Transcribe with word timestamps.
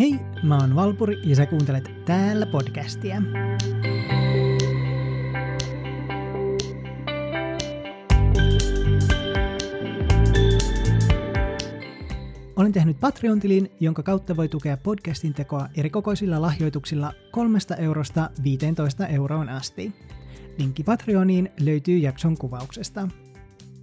Hei, 0.00 0.20
mä 0.42 0.56
oon 0.56 0.74
Valpuri 0.74 1.18
ja 1.24 1.36
sä 1.36 1.46
kuuntelet 1.46 1.90
täällä 2.04 2.46
podcastia. 2.46 3.22
Olen 12.56 12.72
tehnyt 12.72 13.00
Patreon-tilin, 13.00 13.72
jonka 13.80 14.02
kautta 14.02 14.36
voi 14.36 14.48
tukea 14.48 14.76
podcastin 14.76 15.34
tekoa 15.34 15.68
eri 15.76 15.90
kokoisilla 15.90 16.42
lahjoituksilla 16.42 17.12
3 17.30 17.58
eurosta 17.78 18.30
15 18.42 19.06
euroon 19.06 19.48
asti. 19.48 19.92
Linkki 20.58 20.82
Patreoniin 20.82 21.50
löytyy 21.60 21.98
jakson 21.98 22.38
kuvauksesta. 22.38 23.08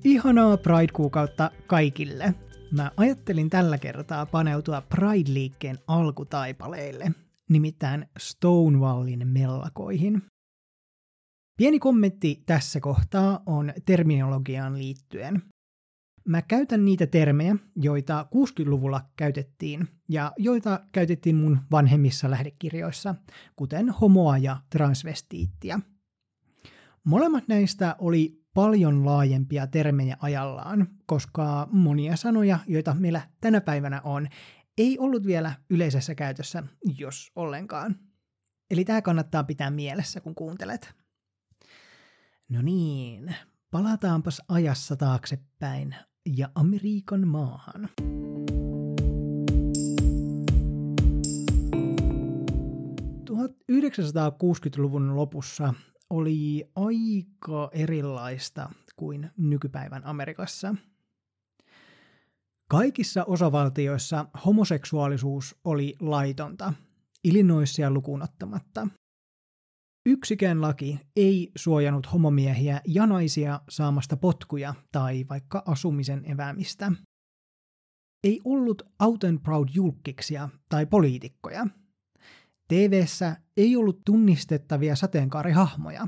Ihanaa 0.04 0.58
Pride-kuukautta 0.58 1.52
kaikille! 1.68 2.47
Mä 2.72 2.92
ajattelin 2.98 3.50
tällä 3.50 3.78
kertaa 3.78 4.26
paneutua 4.26 4.82
Pride-liikkeen 4.82 5.80
alkutaipaleille, 5.88 7.12
nimittäin 7.50 8.06
Stonewallin 8.20 9.28
mellakoihin. 9.28 10.22
Pieni 11.58 11.80
kommentti 11.80 12.44
tässä 12.46 12.80
kohtaa 12.80 13.44
on 13.46 13.74
terminologiaan 13.86 14.78
liittyen. 14.78 15.44
Mä 16.28 16.42
käytän 16.42 16.86
niitä 16.86 17.08
termejä, 17.08 17.56
joita 17.76 18.28
60-luvulla 18.36 19.02
käytettiin 19.16 19.88
ja 20.10 20.32
joita 20.38 20.80
käytettiin 20.92 21.36
mun 21.36 21.60
vanhemmissa 21.72 22.32
lähdekirjoissa, 22.32 23.16
kuten 23.56 23.90
homoa 23.90 24.38
ja 24.38 24.58
transvestiittiä. 24.70 25.80
Molemmat 27.04 27.48
näistä 27.48 27.96
oli 28.00 28.47
paljon 28.58 29.06
laajempia 29.06 29.68
termejä 29.68 30.18
ajallaan, 30.20 30.88
koska 31.06 31.68
monia 31.72 32.16
sanoja, 32.16 32.60
joita 32.68 32.94
meillä 32.94 33.22
tänä 33.42 33.62
päivänä 33.62 34.02
on, 34.02 34.28
ei 34.78 35.00
ollut 35.00 35.26
vielä 35.26 35.54
yleisessä 35.70 36.16
käytössä, 36.16 36.64
jos 36.98 37.32
ollenkaan. 37.36 37.96
Eli 38.72 38.86
tämä 38.86 39.02
kannattaa 39.02 39.44
pitää 39.44 39.72
mielessä, 39.72 40.22
kun 40.22 40.36
kuuntelet. 40.36 40.94
No 42.50 42.62
niin, 42.62 43.36
palataanpas 43.72 44.42
ajassa 44.48 44.96
taaksepäin 44.96 45.96
ja 46.36 46.50
Amerikan 46.56 47.28
maahan. 47.28 47.90
luvun 54.78 55.16
lopussa 55.16 55.74
oli 56.10 56.70
aika 56.76 57.70
erilaista 57.72 58.70
kuin 58.96 59.32
nykypäivän 59.38 60.06
Amerikassa. 60.06 60.76
Kaikissa 62.70 63.24
osavaltioissa 63.24 64.26
homoseksuaalisuus 64.46 65.56
oli 65.64 65.96
laitonta, 66.00 66.74
Illinoisia 67.24 67.92
lukuun 67.92 68.22
ottamatta. 68.22 68.88
Yksikään 70.06 70.62
laki 70.62 71.00
ei 71.16 71.52
suojannut 71.56 72.14
homomiehiä 72.14 72.82
ja 72.88 73.06
naisia 73.06 73.62
saamasta 73.70 74.18
potkuja 74.18 74.74
tai 74.92 75.26
vaikka 75.30 75.64
asumisen 75.66 76.32
eväämistä. 76.32 76.92
Ei 78.24 78.40
ollut 78.46 78.82
out 79.00 79.24
and 79.24 79.40
proud 79.40 79.68
julkkiksia 79.74 80.50
tai 80.70 80.86
poliitikkoja– 80.86 81.68
TVssä 82.68 83.36
ei 83.58 83.76
ollut 83.76 84.02
tunnistettavia 84.06 84.96
sateenkaarihahmoja. 84.96 86.08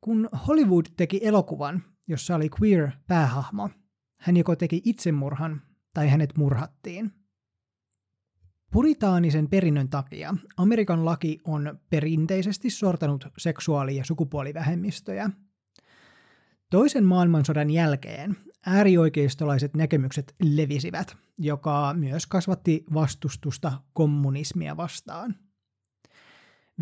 Kun 0.00 0.28
Hollywood 0.48 0.86
teki 0.96 1.20
elokuvan, 1.22 1.82
jossa 2.08 2.36
oli 2.36 2.48
queer 2.60 2.90
päähahmo, 3.06 3.70
hän 4.16 4.36
joko 4.36 4.56
teki 4.56 4.82
itsemurhan 4.84 5.62
tai 5.94 6.08
hänet 6.08 6.36
murhattiin. 6.36 7.12
Puritaanisen 8.72 9.48
perinnön 9.48 9.88
takia 9.88 10.34
Amerikan 10.56 11.04
laki 11.04 11.40
on 11.44 11.80
perinteisesti 11.90 12.70
sortanut 12.70 13.28
seksuaali- 13.38 13.96
ja 13.96 14.04
sukupuolivähemmistöjä. 14.04 15.30
Toisen 16.70 17.04
maailmansodan 17.04 17.70
jälkeen 17.70 18.36
äärioikeistolaiset 18.66 19.74
näkemykset 19.74 20.34
levisivät, 20.42 21.16
joka 21.38 21.94
myös 21.98 22.26
kasvatti 22.26 22.84
vastustusta 22.94 23.72
kommunismia 23.92 24.76
vastaan. 24.76 25.34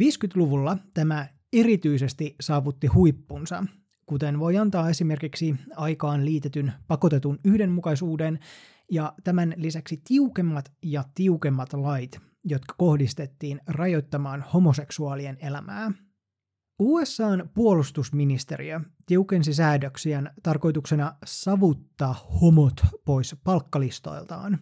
50-luvulla 0.00 0.78
tämä 0.94 1.28
erityisesti 1.52 2.34
saavutti 2.40 2.86
huippunsa, 2.86 3.64
kuten 4.06 4.38
voi 4.38 4.56
antaa 4.56 4.90
esimerkiksi 4.90 5.54
aikaan 5.76 6.24
liitetyn 6.24 6.72
pakotetun 6.88 7.38
yhdenmukaisuuden 7.44 8.38
ja 8.90 9.12
tämän 9.24 9.54
lisäksi 9.56 10.00
tiukemmat 10.08 10.72
ja 10.82 11.04
tiukemmat 11.14 11.72
lait, 11.72 12.20
jotka 12.44 12.74
kohdistettiin 12.78 13.60
rajoittamaan 13.66 14.44
homoseksuaalien 14.52 15.36
elämää– 15.40 15.90
USAn 16.80 17.50
puolustusministeriö 17.54 18.80
tiukensi 19.06 19.54
säädöksiään 19.54 20.30
tarkoituksena 20.42 21.14
savuttaa 21.24 22.28
homot 22.40 22.80
pois 23.04 23.36
palkkalistoiltaan, 23.44 24.58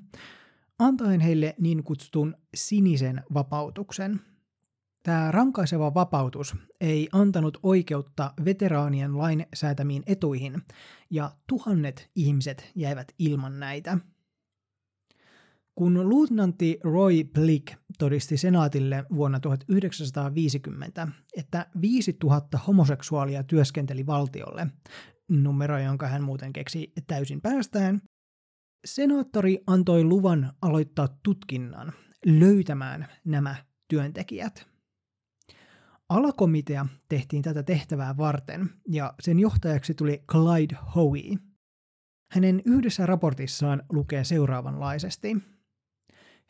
antaen 0.78 1.20
heille 1.20 1.54
niin 1.60 1.82
kutsutun 1.84 2.34
sinisen 2.54 3.22
vapautuksen. 3.34 4.20
Tämä 5.02 5.30
rankaiseva 5.30 5.94
vapautus 5.94 6.56
ei 6.80 7.08
antanut 7.12 7.58
oikeutta 7.62 8.32
veteraanien 8.44 9.18
lain 9.18 9.46
säätämiin 9.54 10.02
etuihin, 10.06 10.62
ja 11.10 11.30
tuhannet 11.46 12.10
ihmiset 12.14 12.70
jäivät 12.74 13.12
ilman 13.18 13.60
näitä– 13.60 13.98
kun 15.78 16.08
luutnantti 16.08 16.78
Roy 16.84 17.24
Blick 17.24 17.74
todisti 17.98 18.36
senaatille 18.36 19.04
vuonna 19.14 19.40
1950, 19.40 21.08
että 21.36 21.66
5000 21.80 22.58
homoseksuaalia 22.58 23.42
työskenteli 23.42 24.06
valtiolle, 24.06 24.66
numero 25.28 25.78
jonka 25.78 26.08
hän 26.08 26.22
muuten 26.22 26.52
keksi 26.52 26.92
täysin 27.06 27.40
päästään, 27.40 28.00
senaattori 28.84 29.58
antoi 29.66 30.04
luvan 30.04 30.52
aloittaa 30.62 31.08
tutkinnan 31.22 31.92
löytämään 32.26 33.06
nämä 33.24 33.56
työntekijät. 33.88 34.66
Alakomitea 36.08 36.86
tehtiin 37.08 37.42
tätä 37.42 37.62
tehtävää 37.62 38.16
varten 38.16 38.70
ja 38.88 39.14
sen 39.20 39.38
johtajaksi 39.38 39.94
tuli 39.94 40.24
Clyde 40.32 40.76
Howe. 40.94 41.38
Hänen 42.32 42.62
yhdessä 42.64 43.06
raportissaan 43.06 43.82
lukee 43.92 44.24
seuraavanlaisesti– 44.24 45.36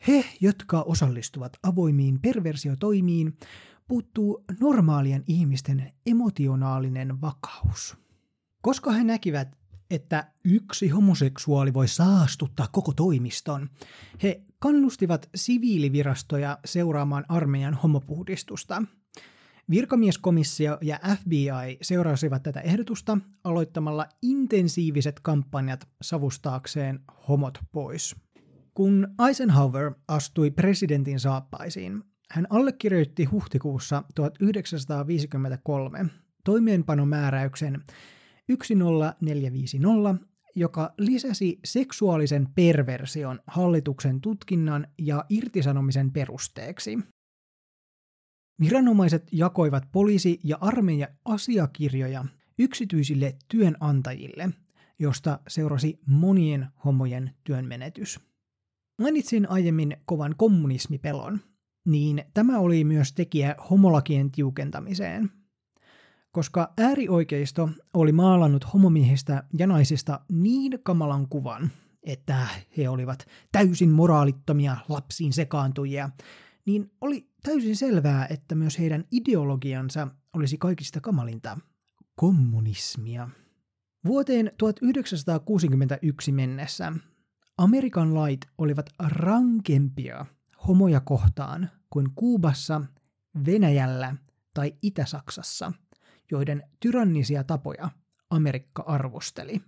he, 0.07 0.25
jotka 0.41 0.81
osallistuvat 0.81 1.57
avoimiin 1.63 2.19
perversiotoimiin, 2.21 3.37
puuttuu 3.87 4.45
normaalien 4.59 5.23
ihmisten 5.27 5.93
emotionaalinen 6.05 7.21
vakaus. 7.21 7.97
Koska 8.61 8.91
he 8.91 9.03
näkivät, 9.03 9.57
että 9.89 10.31
yksi 10.45 10.89
homoseksuaali 10.89 11.73
voi 11.73 11.87
saastuttaa 11.87 12.67
koko 12.71 12.93
toimiston, 12.93 13.69
he 14.23 14.41
kannustivat 14.59 15.29
siviilivirastoja 15.35 16.59
seuraamaan 16.65 17.25
armeijan 17.29 17.73
homopuhdistusta. 17.73 18.83
Virkamieskomissio 19.69 20.77
ja 20.81 20.99
FBI 21.19 21.77
seurasivat 21.81 22.43
tätä 22.43 22.61
ehdotusta 22.61 23.17
aloittamalla 23.43 24.05
intensiiviset 24.21 25.19
kampanjat 25.19 25.87
savustaakseen 26.01 26.99
homot 27.27 27.59
pois. 27.71 28.15
Kun 28.79 29.07
Eisenhower 29.27 29.91
astui 30.07 30.51
presidentin 30.51 31.19
saappaisiin, 31.19 32.03
hän 32.31 32.47
allekirjoitti 32.49 33.25
huhtikuussa 33.25 34.03
1953 34.15 36.05
toimeenpanomääräyksen 36.43 37.83
10450, 38.47 40.25
joka 40.55 40.93
lisäsi 40.97 41.59
seksuaalisen 41.65 42.47
perversion 42.55 43.39
hallituksen 43.47 44.21
tutkinnan 44.21 44.87
ja 44.97 45.25
irtisanomisen 45.29 46.11
perusteeksi. 46.11 46.99
Viranomaiset 48.61 49.27
jakoivat 49.31 49.83
poliisi- 49.91 50.39
ja 50.43 50.57
armeija 50.61 51.07
asiakirjoja 51.25 52.25
yksityisille 52.59 53.35
työnantajille, 53.47 54.49
josta 54.99 55.39
seurasi 55.47 55.99
monien 56.05 56.67
homojen 56.85 57.35
työnmenetys. 57.43 58.28
Mainitsin 58.99 59.49
aiemmin 59.49 59.97
kovan 60.05 60.35
kommunismipelon, 60.37 61.39
niin 61.85 62.23
tämä 62.33 62.59
oli 62.59 62.83
myös 62.83 63.13
tekijä 63.13 63.55
homolakien 63.69 64.31
tiukentamiseen. 64.31 65.31
Koska 66.31 66.73
äärioikeisto 66.77 67.69
oli 67.93 68.11
maalannut 68.11 68.73
homomiehistä 68.73 69.43
ja 69.59 69.67
naisista 69.67 70.19
niin 70.31 70.79
kamalan 70.83 71.27
kuvan, 71.29 71.69
että 72.03 72.47
he 72.77 72.89
olivat 72.89 73.25
täysin 73.51 73.89
moraalittomia 73.89 74.77
lapsiin 74.89 75.33
sekaantujia, 75.33 76.09
niin 76.65 76.91
oli 77.01 77.29
täysin 77.43 77.75
selvää, 77.75 78.27
että 78.29 78.55
myös 78.55 78.79
heidän 78.79 79.05
ideologiansa 79.11 80.07
olisi 80.33 80.57
kaikista 80.57 81.01
kamalinta 81.01 81.57
kommunismia. 82.15 83.29
Vuoteen 84.05 84.51
1961 84.57 86.31
mennessä 86.31 86.93
Amerikan 87.59 88.13
lait 88.13 88.45
olivat 88.57 88.89
rankempia 88.99 90.25
homoja 90.67 90.99
kohtaan 90.99 91.69
kuin 91.89 92.07
Kuubassa, 92.15 92.81
Venäjällä 93.45 94.15
tai 94.53 94.73
Itä-Saksassa, 94.81 95.71
joiden 96.31 96.63
tyrannisia 96.79 97.43
tapoja 97.43 97.89
Amerikka 98.29 98.83
arvosteli. 98.87 99.61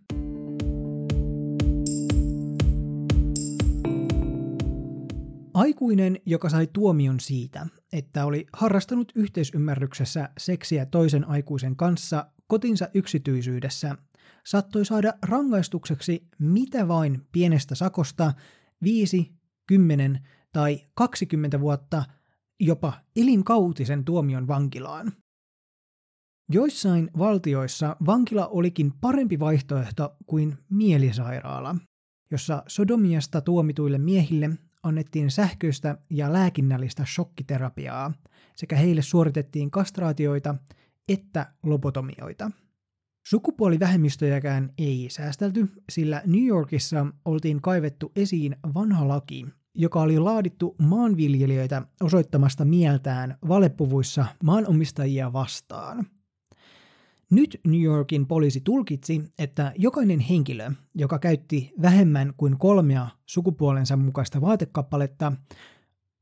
Aikuinen, 5.53 6.17
joka 6.25 6.49
sai 6.49 6.67
tuomion 6.73 7.19
siitä, 7.19 7.67
että 7.93 8.25
oli 8.25 8.45
harrastanut 8.53 9.11
yhteisymmärryksessä 9.15 10.29
seksiä 10.37 10.85
toisen 10.85 11.27
aikuisen 11.27 11.75
kanssa 11.75 12.27
kotinsa 12.47 12.89
yksityisyydessä, 12.93 13.95
saattoi 14.45 14.85
saada 14.85 15.13
rangaistukseksi 15.21 16.27
mitä 16.39 16.87
vain 16.87 17.27
pienestä 17.31 17.75
sakosta 17.75 18.33
5, 18.83 19.31
10 19.67 20.27
tai 20.53 20.79
20 20.95 21.59
vuotta 21.59 22.03
jopa 22.59 22.93
elinkautisen 23.15 24.05
tuomion 24.05 24.47
vankilaan. 24.47 25.11
Joissain 26.49 27.11
valtioissa 27.17 27.95
vankila 28.05 28.47
olikin 28.47 28.93
parempi 29.01 29.39
vaihtoehto 29.39 30.15
kuin 30.25 30.57
mielisairaala, 30.69 31.75
jossa 32.31 32.63
sodomiasta 32.67 33.41
tuomituille 33.41 33.97
miehille 33.97 34.49
annettiin 34.83 35.31
sähköistä 35.31 35.97
ja 36.09 36.33
lääkinnällistä 36.33 37.05
shokkiterapiaa 37.05 38.13
sekä 38.55 38.75
heille 38.75 39.01
suoritettiin 39.01 39.71
kastraatioita 39.71 40.55
että 41.09 41.53
lobotomioita. 41.63 42.51
Sukupuolivähemmistöjäkään 43.23 44.73
ei 44.77 45.07
säästelty, 45.09 45.67
sillä 45.89 46.21
New 46.25 46.45
Yorkissa 46.45 47.05
oltiin 47.25 47.61
kaivettu 47.61 48.11
esiin 48.15 48.55
vanha 48.73 49.07
laki, 49.07 49.45
joka 49.75 50.01
oli 50.01 50.19
laadittu 50.19 50.75
maanviljelijöitä 50.81 51.81
osoittamasta 52.01 52.65
mieltään 52.65 53.37
valepuvuissa 53.47 54.25
maanomistajia 54.43 55.33
vastaan. 55.33 56.05
Nyt 57.31 57.59
New 57.67 57.81
Yorkin 57.81 58.27
poliisi 58.27 58.61
tulkitsi, 58.61 59.23
että 59.39 59.73
jokainen 59.77 60.19
henkilö, 60.19 60.71
joka 60.95 61.19
käytti 61.19 61.73
vähemmän 61.81 62.33
kuin 62.37 62.57
kolmea 62.57 63.07
sukupuolensa 63.25 63.97
mukaista 63.97 64.41
vaatekappaletta, 64.41 65.31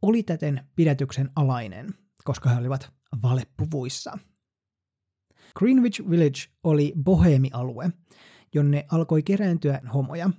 oli 0.02 0.24
täten 0.24 0.63
pidätyksen 0.75 1.30
alainen, 1.36 1.94
koska 2.24 2.50
he 2.50 2.60
olivat 2.60 2.94
valepuvuissa. 3.24 4.18
Greenwich 5.60 6.10
Village 6.10 6.42
oli 6.64 6.94
boheemialue, 7.04 7.90
jonne 8.54 8.86
alkoi 8.92 9.24
kerääntyä 9.24 9.82
homoja. 9.94 10.30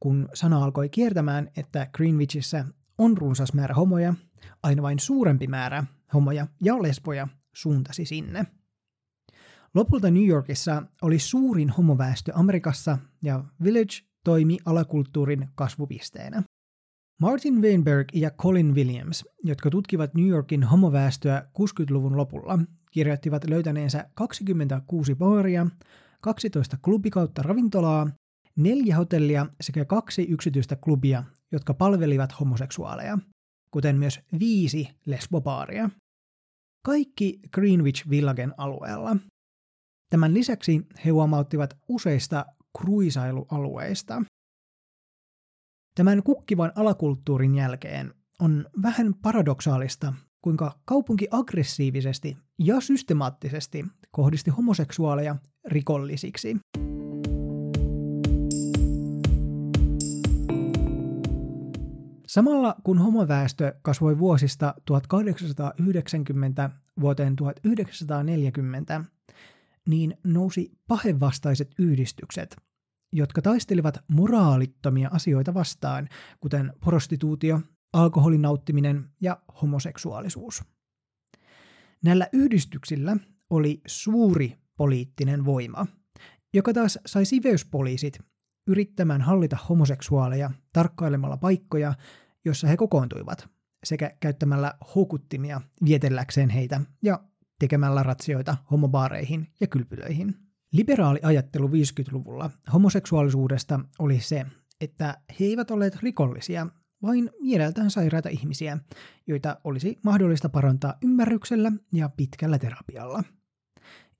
Kun 0.00 0.28
sana 0.34 0.64
alkoi 0.64 0.88
kiertämään, 0.88 1.50
että 1.56 1.88
Greenwichissä 1.94 2.64
on 2.98 3.18
runsas 3.18 3.54
määrä 3.54 3.74
homoja, 3.74 4.14
aina 4.62 4.82
vain 4.82 4.98
suurempi 4.98 5.46
määrä 5.46 5.84
homoja 6.14 6.46
ja 6.62 6.82
lesboja 6.82 7.28
suuntasi 7.54 8.04
sinne. 8.04 8.46
Lopulta 9.74 10.10
New 10.10 10.26
Yorkissa 10.26 10.82
oli 11.02 11.18
suurin 11.18 11.70
homoväestö 11.70 12.32
Amerikassa 12.34 12.98
ja 13.22 13.44
Village 13.64 13.94
toimi 14.24 14.58
alakulttuurin 14.64 15.48
kasvupisteenä. 15.54 16.42
Martin 17.20 17.62
Weinberg 17.62 18.08
ja 18.14 18.30
Colin 18.30 18.74
Williams, 18.74 19.24
jotka 19.44 19.70
tutkivat 19.70 20.14
New 20.14 20.26
Yorkin 20.26 20.64
homoväestöä 20.64 21.42
60-luvun 21.58 22.16
lopulla, 22.16 22.58
kirjoittivat 22.90 23.44
löytäneensä 23.44 24.10
26 24.14 25.14
baaria, 25.14 25.66
12 26.20 26.76
klubikautta 26.82 27.42
ravintolaa, 27.42 28.10
neljä 28.56 28.96
hotellia 28.96 29.46
sekä 29.60 29.84
kaksi 29.84 30.22
yksityistä 30.22 30.76
klubia, 30.76 31.24
jotka 31.52 31.74
palvelivat 31.74 32.40
homoseksuaaleja, 32.40 33.18
kuten 33.70 33.96
myös 33.96 34.20
viisi 34.38 34.88
lesbobaaria. 35.06 35.90
Kaikki 36.84 37.40
Greenwich 37.54 38.10
Villagen 38.10 38.54
alueella. 38.56 39.16
Tämän 40.10 40.34
lisäksi 40.34 40.86
he 41.04 41.10
huomauttivat 41.10 41.78
useista 41.88 42.46
kruisailualueista. 42.78 44.22
Tämän 45.94 46.22
kukkivan 46.22 46.72
alakulttuurin 46.74 47.54
jälkeen 47.54 48.14
on 48.40 48.66
vähän 48.82 49.14
paradoksaalista, 49.22 50.12
kuinka 50.42 50.72
kaupunki 50.84 51.28
aggressiivisesti 51.30 52.36
ja 52.58 52.80
systemaattisesti 52.80 53.84
kohdisti 54.10 54.50
homoseksuaaleja 54.50 55.36
rikollisiksi. 55.68 56.56
Samalla 62.26 62.74
kun 62.84 62.98
homoväestö 62.98 63.74
kasvoi 63.82 64.18
vuosista 64.18 64.74
1890 64.84 66.70
vuoteen 67.00 67.36
1940, 67.36 69.04
niin 69.88 70.18
nousi 70.24 70.72
pahevastaiset 70.88 71.70
yhdistykset, 71.78 72.56
jotka 73.12 73.42
taistelivat 73.42 73.98
moraalittomia 74.08 75.10
asioita 75.12 75.54
vastaan, 75.54 76.08
kuten 76.40 76.72
prostituutio, 76.80 77.60
alkoholin 77.92 78.42
nauttiminen 78.42 79.10
ja 79.20 79.42
homoseksuaalisuus. 79.62 80.62
Näillä 82.04 82.28
yhdistyksillä 82.32 83.16
oli 83.50 83.80
suuri 83.86 84.58
poliittinen 84.76 85.44
voima, 85.44 85.86
joka 86.54 86.72
taas 86.72 86.98
sai 87.06 87.24
siveyspoliisit 87.24 88.18
yrittämään 88.66 89.20
hallita 89.20 89.56
homoseksuaaleja 89.68 90.50
tarkkailemalla 90.72 91.36
paikkoja, 91.36 91.94
joissa 92.44 92.66
he 92.66 92.76
kokoontuivat, 92.76 93.48
sekä 93.84 94.16
käyttämällä 94.20 94.74
houkuttimia 94.94 95.60
vietelläkseen 95.84 96.50
heitä 96.50 96.80
ja 97.02 97.20
tekemällä 97.58 98.02
ratsioita 98.02 98.56
homobaareihin 98.70 99.48
ja 99.60 99.66
kylpylöihin. 99.66 100.34
Liberaali 100.72 101.20
ajattelu 101.22 101.68
50-luvulla 101.68 102.50
homoseksuaalisuudesta 102.72 103.80
oli 103.98 104.20
se, 104.20 104.46
että 104.80 105.18
he 105.40 105.44
eivät 105.44 105.70
olleet 105.70 105.96
rikollisia, 106.02 106.66
vain 107.02 107.30
mieleltään 107.40 107.90
sairaita 107.90 108.28
ihmisiä, 108.28 108.78
joita 109.26 109.60
olisi 109.64 109.98
mahdollista 110.04 110.48
parantaa 110.48 110.94
ymmärryksellä 111.02 111.72
ja 111.92 112.08
pitkällä 112.08 112.58
terapialla. 112.58 113.24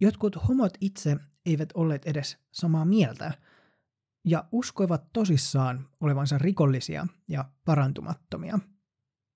Jotkut 0.01 0.49
homot 0.49 0.73
itse 0.81 1.17
eivät 1.47 1.69
olleet 1.75 2.07
edes 2.07 2.39
samaa 2.53 2.85
mieltä 2.85 3.33
ja 4.25 4.45
uskoivat 4.53 5.13
tosissaan 5.13 5.89
olevansa 6.01 6.39
rikollisia 6.39 7.07
ja 7.29 7.45
parantumattomia. 7.65 8.59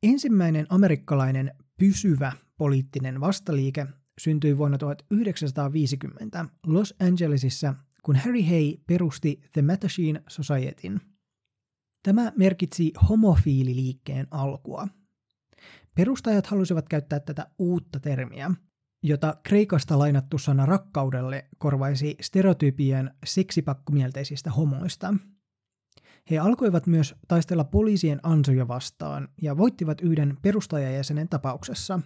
Ensimmäinen 0.03 0.67
amerikkalainen 0.69 1.55
pysyvä 1.79 2.33
poliittinen 2.57 3.21
vastaliike 3.21 3.87
syntyi 4.21 4.59
vuonna 4.59 4.79
1950 4.79 6.47
Los 6.67 6.95
Angelesissa, 7.01 7.75
kun 8.03 8.17
Harry 8.17 8.43
Hay 8.43 8.77
perusti 8.87 9.41
The 9.53 9.63
Mattachine 9.63 10.23
Societyn– 10.29 11.01
Tämä 12.05 12.33
merkitsi 12.37 12.93
homofiililiikkeen 13.09 14.27
alkua. 14.31 14.89
Perustajat 15.95 16.47
halusivat 16.47 16.89
käyttää 16.89 17.21
tätä 17.21 17.47
uutta 17.59 18.01
termiä, 18.01 18.51
jota 19.03 19.37
Kreikasta 19.43 19.99
lainattu 19.99 20.39
sana 20.39 20.67
rakkaudelle 20.67 21.49
korvaisi 21.59 22.17
stereotypien 22.21 23.11
seksipakkomielteisistä 23.25 24.51
homoista. 24.51 25.15
He 26.31 26.39
alkoivat 26.39 26.87
myös 26.87 27.15
taistella 27.29 27.65
poliisien 27.65 28.21
ansoja 28.23 28.69
vastaan 28.69 29.29
ja 29.43 29.57
voittivat 29.57 30.01
yhden 30.01 30.37
perustajajäsenen 30.43 31.29
tapauksessa. 31.29 32.01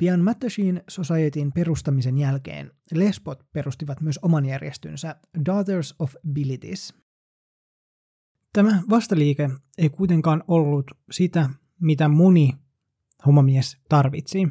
Pian 0.00 0.20
Mattachine 0.20 0.84
Societyn 0.88 1.52
perustamisen 1.52 2.18
jälkeen 2.18 2.70
lesbot 2.94 3.46
perustivat 3.52 4.00
myös 4.00 4.18
oman 4.22 4.46
järjestönsä 4.46 5.16
Daughters 5.46 5.94
of 5.98 6.14
Bilitis– 6.32 6.94
Tämä 8.52 8.82
vastaliike 8.90 9.50
ei 9.78 9.88
kuitenkaan 9.88 10.44
ollut 10.48 10.90
sitä, 11.10 11.50
mitä 11.80 12.08
moni 12.08 12.52
homomies 13.26 13.78
tarvitsi. 13.88 14.48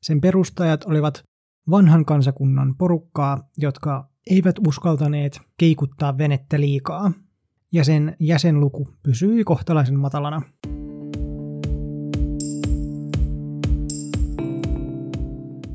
Sen 0.00 0.20
perustajat 0.20 0.84
olivat 0.84 1.24
vanhan 1.70 2.04
kansakunnan 2.04 2.74
porukkaa, 2.78 3.48
jotka 3.58 4.08
eivät 4.30 4.56
uskaltaneet 4.66 5.40
keikuttaa 5.58 6.18
venettä 6.18 6.60
liikaa, 6.60 7.12
ja 7.72 7.84
sen 7.84 8.16
jäsenluku 8.20 8.88
pysyi 9.02 9.44
kohtalaisen 9.44 9.98
matalana. 9.98 10.42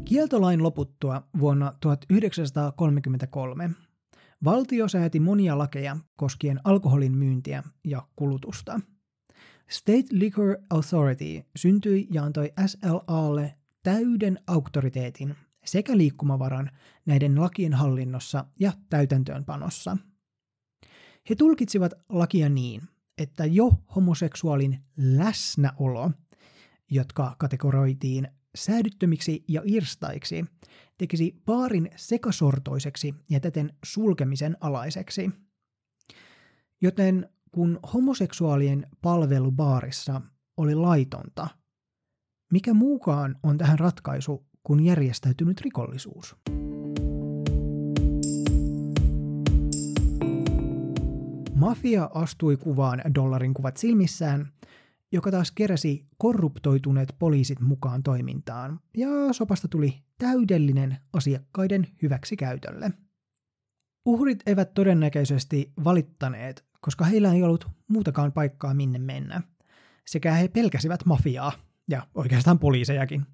Kieltolain 0.05 0.63
loputtua 0.63 1.23
vuonna 1.39 1.73
1933 1.79 3.69
Valtio 4.43 4.87
sääti 4.87 5.19
monia 5.19 5.57
lakeja 5.57 5.97
koskien 6.15 6.59
alkoholin 6.63 7.17
myyntiä 7.17 7.63
ja 7.83 8.07
kulutusta. 8.15 8.79
State 9.69 10.07
Liquor 10.11 10.57
Authority 10.69 11.43
syntyi 11.55 12.07
ja 12.11 12.23
antoi 12.23 12.53
SLAlle 12.65 13.55
täyden 13.83 14.39
auktoriteetin 14.47 15.35
sekä 15.65 15.97
liikkumavaran 15.97 16.71
näiden 17.05 17.41
lakien 17.41 17.73
hallinnossa 17.73 18.45
ja 18.59 18.71
täytäntöönpanossa. 18.89 19.97
He 21.29 21.35
tulkitsivat 21.35 21.93
lakia 22.09 22.49
niin, 22.49 22.81
että 23.17 23.45
jo 23.45 23.71
homoseksuaalin 23.95 24.83
läsnäolo, 24.97 26.11
jotka 26.91 27.35
kategoroitiin 27.37 28.27
säädyttömiksi 28.57 29.43
ja 29.47 29.61
irstaiksi, 29.65 30.45
tekisi 30.97 31.41
paarin 31.45 31.89
sekasortoiseksi 31.95 33.15
ja 33.29 33.39
täten 33.39 33.73
sulkemisen 33.85 34.57
alaiseksi. 34.59 35.31
Joten 36.81 37.29
kun 37.51 37.79
homoseksuaalien 37.93 38.87
palvelu 39.01 39.51
baarissa 39.51 40.21
oli 40.57 40.75
laitonta, 40.75 41.47
mikä 42.51 42.73
muukaan 42.73 43.35
on 43.43 43.57
tähän 43.57 43.79
ratkaisu 43.79 44.45
kuin 44.63 44.85
järjestäytynyt 44.85 45.61
rikollisuus? 45.61 46.35
Mafia 51.55 52.09
astui 52.13 52.57
kuvaan 52.57 53.01
dollarin 53.15 53.53
kuvat 53.53 53.77
silmissään, 53.77 54.51
joka 55.11 55.31
taas 55.31 55.51
keräsi 55.51 56.05
korruptoituneet 56.17 57.15
poliisit 57.19 57.59
mukaan 57.59 58.03
toimintaan, 58.03 58.79
ja 58.97 59.07
sopasta 59.31 59.67
tuli 59.67 60.03
täydellinen 60.17 60.97
asiakkaiden 61.13 61.87
hyväksikäytölle. 62.01 62.91
Uhrit 64.05 64.43
eivät 64.45 64.73
todennäköisesti 64.73 65.73
valittaneet, 65.83 66.65
koska 66.81 67.05
heillä 67.05 67.33
ei 67.33 67.43
ollut 67.43 67.67
muutakaan 67.87 68.31
paikkaa 68.31 68.73
minne 68.73 68.99
mennä, 68.99 69.41
sekä 70.07 70.33
he 70.33 70.47
pelkäsivät 70.47 71.05
mafiaa, 71.05 71.51
ja 71.87 72.07
oikeastaan 72.15 72.59
poliisejakin. 72.59 73.25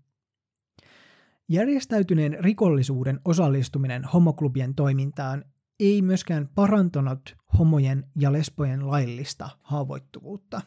Järjestäytyneen 1.50 2.38
rikollisuuden 2.40 3.20
osallistuminen 3.26 4.04
homoklubien 4.04 4.76
toimintaan 4.76 5.46
ei 5.80 6.02
myöskään 6.02 6.50
parantanut 6.56 7.36
homojen 7.60 8.08
ja 8.16 8.32
lesbojen 8.32 8.88
laillista 8.88 9.50
haavoittuvuutta. 9.62 10.62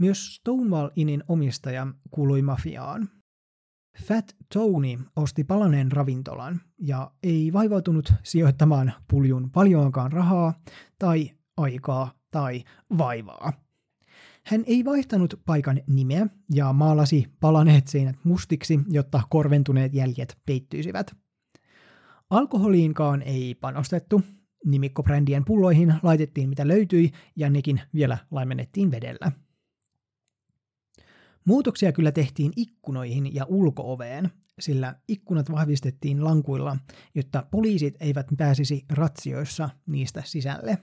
Myös 0.00 0.34
Stonewall 0.34 0.90
Innin 0.96 1.24
omistaja 1.28 1.86
kuului 2.10 2.42
mafiaan. 2.42 3.08
Fat 4.02 4.36
Tony 4.54 4.98
osti 5.16 5.44
palaneen 5.44 5.92
ravintolan 5.92 6.60
ja 6.78 7.10
ei 7.22 7.52
vaivautunut 7.52 8.12
sijoittamaan 8.22 8.92
puljun 9.10 9.50
paljoakaan 9.50 10.12
rahaa 10.12 10.54
tai 10.98 11.30
aikaa 11.56 12.12
tai 12.30 12.64
vaivaa. 12.98 13.52
Hän 14.44 14.64
ei 14.66 14.84
vaihtanut 14.84 15.40
paikan 15.46 15.80
nimeä 15.86 16.26
ja 16.54 16.72
maalasi 16.72 17.26
palaneet 17.40 17.86
seinät 17.86 18.16
mustiksi, 18.24 18.80
jotta 18.88 19.22
korventuneet 19.30 19.94
jäljet 19.94 20.38
peittyisivät. 20.46 21.16
Alkoholiinkaan 22.30 23.22
ei 23.22 23.54
panostettu. 23.54 24.22
Nimikkobrändien 24.64 25.44
pulloihin 25.44 25.94
laitettiin 26.02 26.48
mitä 26.48 26.68
löytyi 26.68 27.10
ja 27.36 27.50
nekin 27.50 27.80
vielä 27.94 28.18
laimennettiin 28.30 28.90
vedellä. 28.90 29.32
Muutoksia 31.44 31.92
kyllä 31.92 32.12
tehtiin 32.12 32.52
ikkunoihin 32.56 33.34
ja 33.34 33.44
ulkooveen, 33.44 34.30
sillä 34.60 34.94
ikkunat 35.08 35.50
vahvistettiin 35.50 36.24
lankuilla, 36.24 36.76
jotta 37.14 37.46
poliisit 37.50 37.94
eivät 38.00 38.26
pääsisi 38.36 38.84
ratsioissa 38.90 39.70
niistä 39.86 40.22
sisälle. 40.26 40.78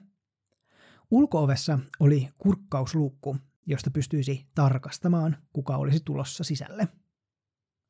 Ulkoovessa 1.12 1.80
oli 2.00 2.30
kurkkausluukku, 2.38 3.38
josta 3.66 3.92
pystyisi 3.92 4.46
tarkastamaan, 4.56 5.38
kuka 5.54 5.78
olisi 5.78 6.00
tulossa 6.06 6.44
sisälle. 6.44 6.88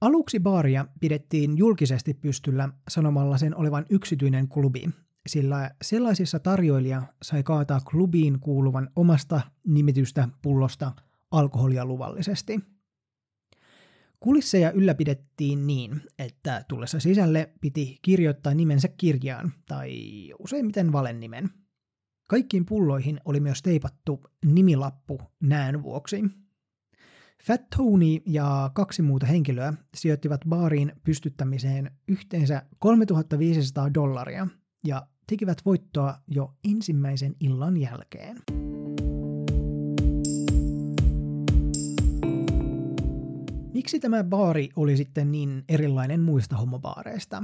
Aluksi 0.01 0.39
baaria 0.39 0.85
pidettiin 0.99 1.57
julkisesti 1.57 2.13
pystyllä 2.13 2.69
sanomalla 2.89 3.37
sen 3.37 3.55
olevan 3.55 3.85
yksityinen 3.89 4.47
klubi, 4.47 4.89
sillä 5.27 5.71
sellaisissa 5.81 6.39
tarjoilija 6.39 7.03
sai 7.21 7.43
kaataa 7.43 7.79
klubiin 7.91 8.39
kuuluvan 8.39 8.89
omasta 8.95 9.41
nimitystä 9.67 10.29
pullosta 10.41 10.91
alkoholia 11.31 11.85
luvallisesti. 11.85 12.59
Kulisseja 14.19 14.71
ylläpidettiin 14.71 15.67
niin, 15.67 16.01
että 16.19 16.65
tullessa 16.67 16.99
sisälle 16.99 17.53
piti 17.61 17.97
kirjoittaa 18.01 18.53
nimensä 18.53 18.87
kirjaan 18.87 19.53
tai 19.67 19.91
useimmiten 20.39 20.91
valenimen. 20.91 21.49
Kaikkiin 22.29 22.65
pulloihin 22.65 23.19
oli 23.25 23.39
myös 23.39 23.61
teipattu 23.61 24.23
nimilappu 24.45 25.21
näön 25.41 25.83
vuoksi. 25.83 26.23
Fat 27.43 27.61
Tony 27.77 28.17
ja 28.25 28.71
kaksi 28.73 29.01
muuta 29.01 29.25
henkilöä 29.25 29.73
sijoittivat 29.95 30.41
baariin 30.49 30.91
pystyttämiseen 31.03 31.91
yhteensä 32.07 32.65
3500 32.79 33.93
dollaria 33.93 34.47
ja 34.85 35.07
tekivät 35.27 35.57
voittoa 35.65 36.15
jo 36.27 36.53
ensimmäisen 36.63 37.35
illan 37.39 37.77
jälkeen. 37.77 38.66
Miksi 43.77 43.99
tämä 43.99 44.23
baari 44.23 44.69
oli 44.75 44.97
sitten 44.97 45.31
niin 45.31 45.63
erilainen 45.69 46.21
muista 46.21 46.55
homobaareista? 46.55 47.43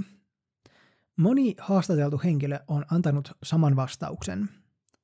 Moni 1.18 1.56
haastateltu 1.58 2.22
henkilö 2.24 2.60
on 2.68 2.86
antanut 2.92 3.32
saman 3.44 3.76
vastauksen. 3.76 4.50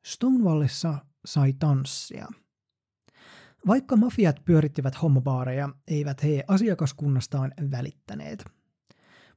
Stonewallissa 0.06 0.98
sai 1.26 1.54
tanssia. 1.54 2.28
Vaikka 3.68 3.96
mafiat 3.96 4.46
pyörittivät 4.46 5.02
homobaareja, 5.02 5.70
eivät 5.88 6.24
he 6.24 6.44
asiakaskunnastaan 6.48 7.54
välittäneet. 7.72 8.46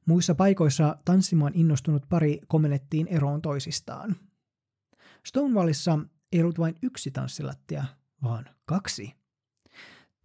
Muissa 0.05 0.35
paikoissa 0.35 0.97
tanssimaan 1.05 1.53
innostunut 1.55 2.05
pari 2.09 2.39
komennettiin 2.47 3.07
eroon 3.07 3.41
toisistaan. 3.41 4.15
Stonewallissa 5.25 5.99
ei 6.31 6.41
ollut 6.41 6.59
vain 6.59 6.75
yksi 6.81 7.11
tanssilattia, 7.11 7.85
vaan 8.23 8.45
kaksi. 8.65 9.22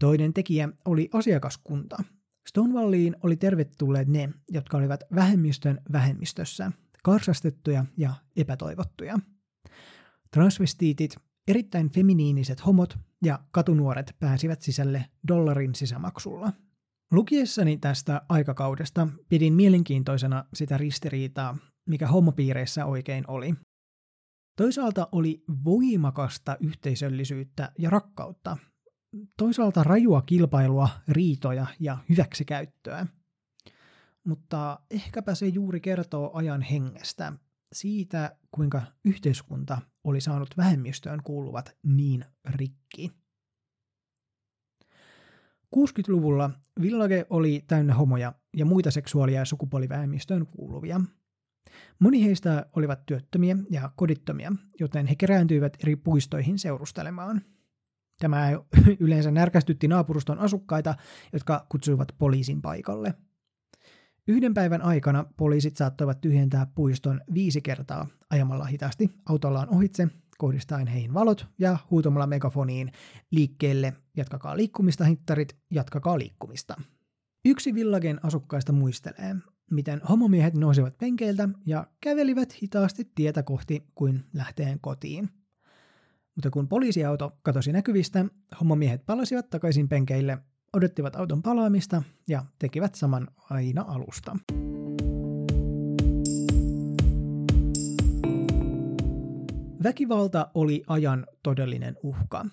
Toinen 0.01 0.35
tekijä 0.35 0.69
oli 0.85 1.09
asiakaskunta. 1.13 2.03
Stonewalliin 2.49 3.17
oli 3.23 3.37
tervetulleet 3.37 4.09
ne, 4.09 4.29
jotka 4.51 4.77
olivat 4.77 5.01
vähemmistön 5.15 5.81
vähemmistössä, 5.93 6.73
karsastettuja 7.05 7.85
ja 7.97 8.15
epätoivottuja. 8.37 9.19
Transvestiitit, 10.31 11.17
erittäin 11.49 11.91
feminiiniset 11.91 12.67
homot 12.67 12.99
ja 13.25 13.39
katunuoret 13.51 14.17
pääsivät 14.21 14.63
sisälle 14.63 15.05
dollarin 15.29 15.75
sisämaksulla. 15.75 16.53
Lukiessani 17.13 17.77
tästä 17.77 18.23
aikakaudesta 18.29 19.09
pidin 19.29 19.55
mielenkiintoisena 19.55 20.45
sitä 20.55 20.79
ristiriitaa, 20.79 21.57
mikä 21.87 22.07
homopiireissä 22.07 22.87
oikein 22.87 23.25
oli. 23.29 23.55
Toisaalta 24.57 25.09
oli 25.13 25.45
voimakasta 25.65 26.57
yhteisöllisyyttä 26.61 27.73
ja 27.79 27.91
rakkautta, 27.91 28.57
toisaalta 29.37 29.85
rajua 29.85 30.23
kilpailua, 30.23 30.89
riitoja 31.09 31.67
ja 31.81 31.99
hyväksikäyttöä. 32.09 33.07
Mutta 34.25 34.81
ehkäpä 34.91 35.35
se 35.35 35.47
juuri 35.47 35.81
kertoo 35.81 36.31
ajan 36.35 36.63
hengestä, 36.63 37.33
siitä 37.73 38.37
kuinka 38.51 38.83
yhteiskunta 39.05 39.79
oli 40.05 40.21
saanut 40.21 40.57
vähemmistöön 40.57 41.23
kuuluvat 41.23 41.77
niin 41.83 42.25
rikki. 42.45 43.13
60-luvulla 45.77 46.51
Village 46.83 47.27
oli 47.31 47.65
täynnä 47.67 47.95
homoja 47.95 48.33
ja 48.57 48.65
muita 48.65 48.91
seksuaalia 48.91 49.39
ja 49.39 49.45
sukupuolivähemmistöön 49.45 50.47
kuuluvia. 50.47 51.01
Moni 51.99 52.25
heistä 52.25 52.67
olivat 52.77 53.07
työttömiä 53.07 53.57
ja 53.71 53.91
kodittomia, 53.97 54.53
joten 54.81 55.07
he 55.07 55.15
kerääntyivät 55.15 55.77
eri 55.83 55.97
puistoihin 55.97 56.59
seurustelemaan– 56.59 57.43
Tämä 58.21 58.51
yleensä 59.01 59.31
närkästytti 59.31 59.89
naapuruston 59.89 60.39
asukkaita, 60.39 60.95
jotka 61.33 61.67
kutsuivat 61.69 62.09
poliisin 62.19 62.63
paikalle. 62.63 63.15
Yhden 64.29 64.55
päivän 64.55 64.83
aikana 64.83 65.25
poliisit 65.37 65.77
saattoivat 65.77 66.21
tyhjentää 66.21 66.67
puiston 66.75 67.21
viisi 67.35 67.63
kertaa 67.63 68.07
ajamalla 68.31 68.65
hitaasti 68.65 69.11
autollaan 69.29 69.69
ohitse, 69.69 70.09
kohdistaen 70.39 70.87
heihin 70.87 71.15
valot 71.15 71.47
ja 71.59 71.79
huutamalla 71.91 72.27
megafoniin 72.27 72.93
liikkeelle 73.31 73.93
jatkakaa 74.17 74.57
liikkumista 74.57 75.05
hittarit, 75.05 75.57
jatkakaa 75.71 76.19
liikkumista. 76.19 76.81
Yksi 77.45 77.75
villagen 77.75 78.25
asukkaista 78.25 78.73
muistelee, 78.73 79.37
miten 79.71 80.01
homomiehet 80.09 80.55
nousivat 80.55 80.99
penkeiltä 80.99 81.49
ja 81.67 81.87
kävelivät 82.01 82.63
hitaasti 82.63 83.11
tietä 83.15 83.43
kohti 83.43 83.87
kuin 83.95 84.25
lähteen 84.35 84.81
kotiin– 84.81 85.29
mutta 86.39 86.51
kun 86.51 86.69
poliisiauto 86.69 87.39
katosi 87.43 87.73
näkyvistä, 87.73 88.25
hommomiehet 88.61 89.07
palasivat 89.07 89.51
takaisin 89.51 89.89
penkeille, 89.89 90.39
odottivat 90.73 91.17
auton 91.17 91.43
palaamista 91.43 92.03
ja 92.29 92.45
tekivät 92.59 92.95
saman 92.95 93.29
aina 93.51 93.85
alusta. 93.89 94.37
Väkivalta 99.83 100.51
oli 100.55 100.83
ajan 100.87 101.27
todellinen 101.43 101.97
uhka. 102.03 102.47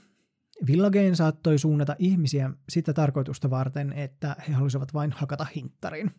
Villageen 0.67 1.15
saattoi 1.15 1.59
suunnata 1.59 1.95
ihmisiä 1.99 2.51
sitä 2.69 2.93
tarkoitusta 2.93 3.49
varten, 3.49 3.93
että 3.93 4.35
he 4.47 4.53
halusivat 4.53 4.93
vain 4.93 5.11
hakata 5.11 5.45
hinttarin. 5.55 6.11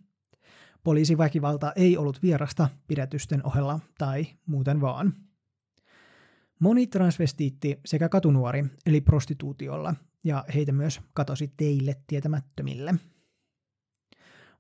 Poliisiväkivalta 0.85 1.73
ei 1.73 1.97
ollut 1.97 2.23
vierasta 2.23 2.69
pidätysten 2.89 3.47
ohella 3.47 3.81
tai 3.99 4.27
muuten 4.47 4.81
vaan– 4.81 5.15
Moni 6.61 6.87
transvestiitti 6.87 7.81
sekä 7.87 8.09
katunuori 8.09 8.65
eli 8.87 9.01
prostituutiolla, 9.01 9.95
ja 10.25 10.45
heitä 10.55 10.73
myös 10.73 11.01
katosi 11.15 11.53
teille 11.57 11.97
tietämättömille. 12.07 12.95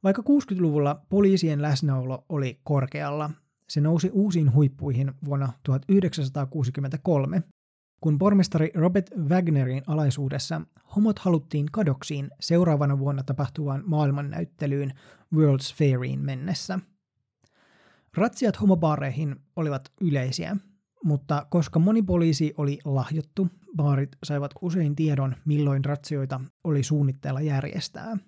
Vaikka 0.04 0.22
60-luvulla 0.22 1.06
poliisien 1.08 1.62
läsnäolo 1.62 2.24
oli 2.28 2.60
korkealla, 2.64 3.30
se 3.68 3.80
nousi 3.80 4.10
uusiin 4.12 4.54
huippuihin 4.54 5.12
vuonna 5.24 5.52
1963, 5.62 7.42
kun 8.00 8.18
pormestari 8.18 8.70
Robert 8.74 9.10
Wagnerin 9.28 9.82
alaisuudessa 9.86 10.60
homot 10.96 11.18
haluttiin 11.18 11.66
kadoksiin 11.72 12.30
seuraavana 12.40 12.98
vuonna 12.98 13.22
tapahtuvaan 13.22 13.82
maailmannäyttelyyn 13.86 14.92
World's 15.34 15.74
Fairiin 15.78 16.20
mennessä. 16.20 16.78
Ratsiat 18.16 18.60
homobaareihin 18.60 19.36
olivat 19.56 19.92
yleisiä, 20.00 20.56
mutta 21.06 21.46
koska 21.50 21.78
moni 21.78 22.02
poliisi 22.02 22.54
oli 22.56 22.78
lahjottu, 22.84 23.48
baarit 23.76 24.16
saivat 24.24 24.50
usein 24.60 24.96
tiedon, 24.96 25.36
milloin 25.44 25.84
ratsioita 25.84 26.40
oli 26.64 26.82
suunnitteilla 26.82 27.40
järjestää– 27.40 28.16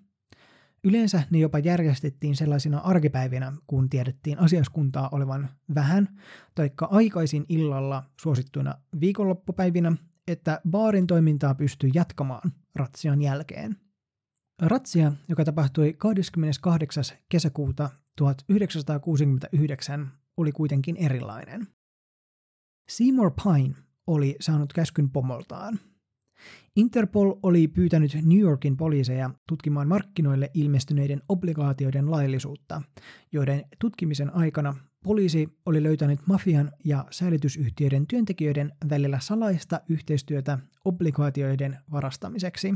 Yleensä 0.84 1.22
ne 1.30 1.38
jopa 1.38 1.58
järjestettiin 1.58 2.36
sellaisina 2.36 2.78
arkipäivinä, 2.78 3.52
kun 3.66 3.90
tiedettiin 3.90 4.38
asiaskuntaa 4.38 5.08
olevan 5.12 5.48
vähän, 5.74 6.08
taikka 6.54 6.88
aikaisin 6.90 7.44
illalla 7.48 8.04
suosittuina 8.20 8.74
viikonloppupäivinä, 9.00 9.92
että 10.28 10.60
baarin 10.70 11.06
toimintaa 11.06 11.54
pystyi 11.54 11.90
jatkamaan 11.94 12.52
ratsian 12.74 13.22
jälkeen. 13.22 13.76
Ratsia, 14.62 15.12
joka 15.28 15.44
tapahtui 15.44 15.94
28. 15.98 17.04
kesäkuuta 17.28 17.90
1969, 18.16 20.10
oli 20.36 20.52
kuitenkin 20.52 20.96
erilainen. 20.96 21.66
Seymour 22.88 23.30
Pine 23.42 23.74
oli 24.06 24.36
saanut 24.40 24.72
käskyn 24.72 25.10
pomoltaan– 25.10 25.78
Interpol 26.76 27.34
oli 27.42 27.68
pyytänyt 27.68 28.14
New 28.24 28.38
Yorkin 28.38 28.76
poliiseja 28.76 29.30
tutkimaan 29.48 29.88
markkinoille 29.88 30.50
ilmestyneiden 30.54 31.22
obligaatioiden 31.28 32.10
laillisuutta, 32.10 32.82
joiden 33.32 33.64
tutkimisen 33.80 34.34
aikana 34.34 34.74
poliisi 35.04 35.48
oli 35.66 35.82
löytänyt 35.82 36.20
mafian 36.26 36.72
ja 36.84 37.04
säilytysyhtiöiden 37.10 38.06
työntekijöiden 38.06 38.72
välillä 38.90 39.20
salaista 39.20 39.80
yhteistyötä 39.88 40.58
obligaatioiden 40.84 41.78
varastamiseksi. 41.92 42.74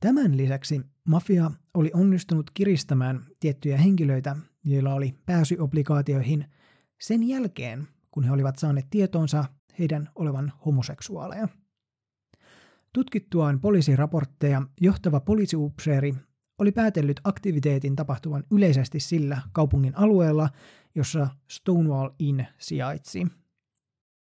Tämän 0.00 0.36
lisäksi 0.36 0.80
mafia 1.08 1.50
oli 1.74 1.90
onnistunut 1.94 2.50
kiristämään 2.54 3.26
tiettyjä 3.40 3.76
henkilöitä, 3.76 4.36
joilla 4.64 4.94
oli 4.94 5.14
pääsy 5.26 5.56
obligaatioihin 5.58 6.44
sen 7.00 7.28
jälkeen, 7.28 7.88
kun 8.14 8.24
he 8.24 8.32
olivat 8.32 8.58
saaneet 8.58 8.86
tietoonsa 8.90 9.44
heidän 9.78 10.08
olevan 10.14 10.52
homoseksuaaleja. 10.66 11.48
Tutkittuaan 12.92 13.60
poliisiraportteja 13.60 14.62
johtava 14.80 15.20
poliisiupseeri 15.20 16.14
oli 16.58 16.72
päätellyt 16.72 17.20
aktiviteetin 17.24 17.96
tapahtuvan 17.96 18.44
yleisesti 18.50 19.00
sillä 19.00 19.42
kaupungin 19.52 19.98
alueella, 19.98 20.48
jossa 20.94 21.28
Stonewall 21.50 22.10
Inn 22.18 22.44
sijaitsi. 22.58 23.26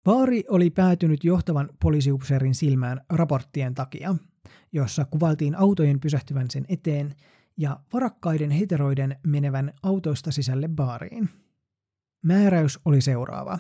Vaari 0.07 0.45
oli 0.49 0.71
päätynyt 0.71 1.25
johtavan 1.25 1.69
poliisiupseerin 1.83 2.55
silmään 2.55 3.01
raporttien 3.11 3.75
takia, 3.75 4.17
jossa 4.73 5.05
kuvaltiin 5.05 5.55
autojen 5.55 6.01
pysähtyvän 6.01 6.51
sen 6.51 6.65
eteen 6.69 7.15
ja 7.57 7.81
varakkaiden 7.93 8.51
heteroiden 8.51 9.17
menevän 9.27 9.73
autoista 9.83 10.33
sisälle 10.33 10.69
baariin. 10.69 11.46
Määräys 12.27 12.79
oli 12.85 13.01
seuraava. 13.01 13.59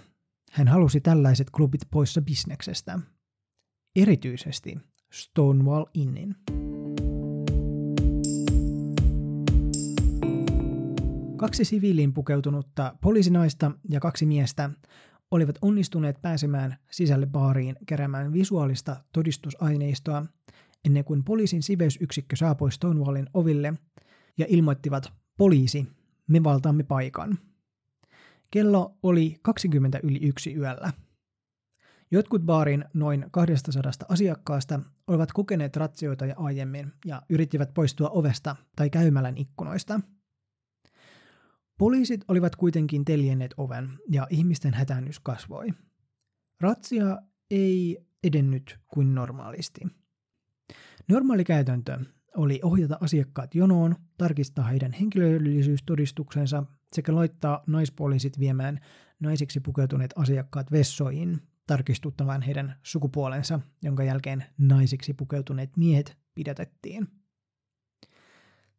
Hän 0.52 0.68
halusi 0.68 1.00
tällaiset 1.00 1.50
klubit 1.50 1.80
poissa 1.90 2.23
bisneksestä– 2.23 2.99
erityisesti 3.96 4.78
Stonewall 5.12 5.85
Innin. 5.94 6.37
Kaksi 11.36 11.64
siviiliin 11.64 12.12
pukeutunutta 12.12 12.95
poliisinaista 13.00 13.73
ja 13.90 14.00
kaksi 14.00 14.26
miestä 14.26 14.71
olivat 15.30 15.58
onnistuneet 15.62 16.23
pääsemään 16.23 16.76
sisälle 16.90 17.26
baariin 17.26 17.76
keräämään 17.86 18.32
visuaalista 18.32 18.97
todistusaineistoa 19.12 20.26
ennen 20.84 21.04
kuin 21.04 21.25
poliisin 21.25 21.62
siveysyksikkö 21.62 22.36
saapui 22.36 22.73
Stonewallin 22.73 23.26
oville 23.34 23.75
ja 24.38 24.47
ilmoittivat 24.49 25.12
poliisi, 25.36 25.86
me 26.26 26.45
valtaamme 26.45 26.82
paikan. 26.82 27.38
Kello 28.56 28.99
oli 29.02 29.36
20 29.42 30.00
yli 30.02 30.19
yksi 30.23 30.54
yöllä– 30.54 30.92
Jotkut 32.10 32.42
baarin 32.42 32.84
noin 32.95 33.26
200 33.30 33.92
asiakkaasta 34.08 34.80
olivat 35.06 35.32
kokeneet 35.32 35.76
ratsioita 35.76 36.26
ja 36.26 36.34
aiemmin 36.36 36.92
ja 37.04 37.23
yrittivät 37.30 37.75
poistua 37.75 38.10
ovesta 38.10 38.56
tai 38.76 38.90
käymälän 38.90 39.36
ikkunoista. 39.36 40.00
Poliisit 41.78 42.25
olivat 42.28 42.56
kuitenkin 42.56 43.04
teljenneet 43.04 43.54
oven 43.56 43.99
ja 44.08 44.26
ihmisten 44.30 44.75
hätäännys 44.75 45.21
kasvoi. 45.21 45.69
Ratsia 46.60 47.19
ei 47.50 47.99
edennyt 48.25 48.78
kuin 48.86 49.14
normaalisti. 49.14 49.80
Normaali 51.08 51.45
käytäntö 51.45 51.99
oli 52.36 52.60
ohjata 52.62 52.99
asiakkaat 53.00 53.54
jonoon, 53.54 53.97
tarkistaa 54.19 54.64
heidän 54.64 54.92
henkilöllisyystodistuksensa 54.92 56.64
sekä 56.92 57.14
laittaa 57.14 57.62
naispoliisit 57.66 58.38
viemään 58.38 58.80
naisiksi 59.20 59.60
pukeutuneet 59.60 60.14
asiakkaat 60.16 60.72
vessoihin 60.72 61.42
tarkistuttamaan 61.66 62.42
heidän 62.42 62.76
sukupuolensa, 62.82 63.60
jonka 63.82 64.04
jälkeen 64.04 64.44
naisiksi 64.58 65.14
pukeutuneet 65.14 65.76
miehet 65.76 66.18
pidätettiin. 66.34 67.08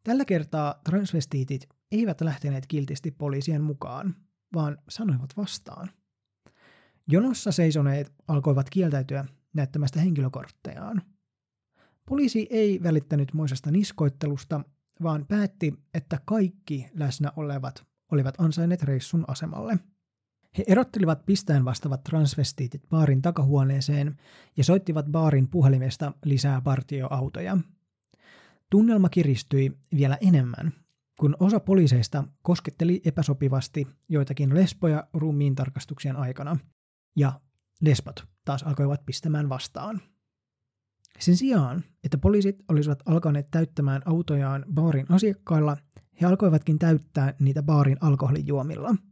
Tällä 0.03 0.25
kertaa 0.25 0.81
transvestiitit 0.89 1.67
eivät 1.91 2.21
lähteneet 2.21 2.67
kiltisti 2.67 3.11
poliisien 3.11 3.61
mukaan, 3.61 4.15
vaan 4.53 4.77
sanoivat 4.89 5.37
vastaan. 5.37 5.89
Jonossa 7.07 7.51
seisoneet 7.51 8.13
alkoivat 8.27 8.69
kieltäytyä 8.69 9.25
näyttämästä 9.53 9.99
henkilökorttejaan. 9.99 11.01
Poliisi 12.05 12.47
ei 12.49 12.83
välittänyt 12.83 13.33
moisesta 13.33 13.71
niskoittelusta, 13.71 14.61
vaan 15.03 15.25
päätti, 15.27 15.73
että 15.93 16.19
kaikki 16.25 16.89
läsnä 16.93 17.31
olevat 17.35 17.85
olivat 18.11 18.35
ansainneet 18.39 18.83
reissun 18.83 19.25
asemalle– 19.27 19.79
he 20.57 20.63
erottelivat 20.67 21.25
pistäen 21.25 21.65
vastaavat 21.65 22.03
transvestiitit 22.03 22.89
baarin 22.89 23.21
takahuoneeseen 23.21 24.17
ja 24.57 24.63
soittivat 24.63 25.05
baarin 25.05 25.47
puhelimesta 25.47 26.13
lisää 26.25 26.61
partioautoja. 26.61 27.57
Tunnelma 28.69 29.09
kiristyi 29.09 29.71
vielä 29.95 30.17
enemmän, 30.21 30.73
kun 31.19 31.35
osa 31.39 31.59
poliiseista 31.59 32.23
kosketteli 32.41 33.01
epäsopivasti 33.05 33.87
joitakin 34.09 34.55
lesboja 34.55 35.07
ruumiin 35.13 35.55
tarkastuksien 35.55 36.15
aikana, 36.15 36.57
ja 37.15 37.41
lesbot 37.81 38.25
taas 38.45 38.63
alkoivat 38.63 39.05
pistämään 39.05 39.49
vastaan. 39.49 40.01
Sen 41.19 41.37
sijaan, 41.37 41.83
että 42.03 42.17
poliisit 42.17 42.63
olisivat 42.67 43.03
alkaneet 43.05 43.51
täyttämään 43.51 44.01
autojaan 44.05 44.65
baarin 44.73 45.05
asiakkailla, 45.09 45.77
he 46.21 46.25
alkoivatkin 46.25 46.79
täyttää 46.79 47.33
niitä 47.39 47.63
baarin 47.63 47.97
alkoholijuomilla– 48.01 48.95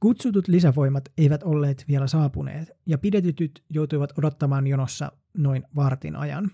Kutsutut 0.00 0.48
lisävoimat 0.48 1.04
eivät 1.18 1.42
olleet 1.42 1.84
vielä 1.88 2.06
saapuneet, 2.06 2.70
ja 2.86 2.98
pidetytyt 2.98 3.64
joutuivat 3.70 4.18
odottamaan 4.18 4.66
jonossa 4.66 5.12
noin 5.36 5.64
vartin 5.76 6.16
ajan. 6.16 6.50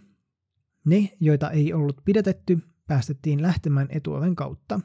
Ne, 0.87 1.17
joita 1.21 1.51
ei 1.51 1.73
ollut 1.73 2.01
pidetetty, 2.05 2.59
päästettiin 2.87 3.43
lähtemään 3.43 3.87
etuoven 3.91 4.37
kautta. 4.37 4.81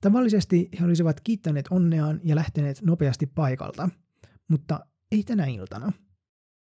Tavallisesti 0.00 0.68
he 0.80 0.84
olisivat 0.84 1.20
kiittäneet 1.20 1.66
onneaan 1.70 2.20
ja 2.24 2.36
lähteneet 2.36 2.82
nopeasti 2.82 3.26
paikalta, 3.26 3.88
mutta 4.48 4.86
ei 5.12 5.22
tänä 5.22 5.46
iltana. 5.46 5.92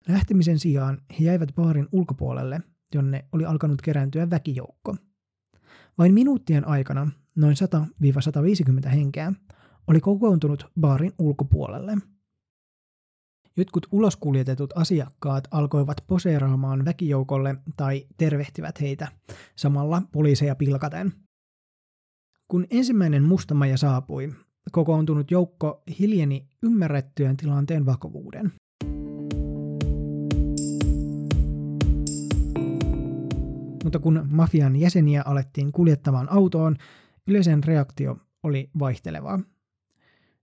Lähtemisen 0.07 0.59
sijaan 0.59 1.01
he 1.19 1.23
jäivät 1.23 1.55
baarin 1.55 1.87
ulkopuolelle, 1.91 2.61
jonne 2.93 3.25
oli 3.31 3.45
alkanut 3.45 3.81
kerääntyä 3.81 4.29
väkijoukko. 4.29 4.95
Vain 5.97 6.13
minuuttien 6.13 6.67
aikana 6.67 7.11
noin 7.35 7.55
100-150 8.85 8.87
henkeä 8.87 9.33
oli 9.87 9.99
kokoontunut 9.99 10.71
baarin 10.79 11.13
ulkopuolelle. 11.19 11.97
Jotkut 13.57 13.87
uloskuljetetut 13.91 14.73
asiakkaat 14.75 15.47
alkoivat 15.51 15.97
poseeraamaan 16.07 16.85
väkijoukolle 16.85 17.55
tai 17.77 18.07
tervehtivät 18.17 18.81
heitä, 18.81 19.07
samalla 19.55 20.01
poliiseja 20.11 20.55
pilkaten. 20.55 21.13
Kun 22.47 22.67
ensimmäinen 22.69 23.23
mustamaja 23.23 23.77
saapui, 23.77 24.33
kokoontunut 24.71 25.31
joukko 25.31 25.83
hiljeni 25.99 26.47
ymmärrettyjen 26.63 27.37
tilanteen 27.37 27.85
vakavuuden. 27.85 28.53
Mutta 33.87 33.99
kun 33.99 34.27
mafian 34.29 34.75
jäseniä 34.75 35.21
alettiin 35.25 35.71
kuljettamaan 35.71 36.31
autoon, 36.31 36.75
yleisen 37.27 37.63
reaktio 37.63 38.17
oli 38.43 38.69
vaihteleva. 38.79 39.39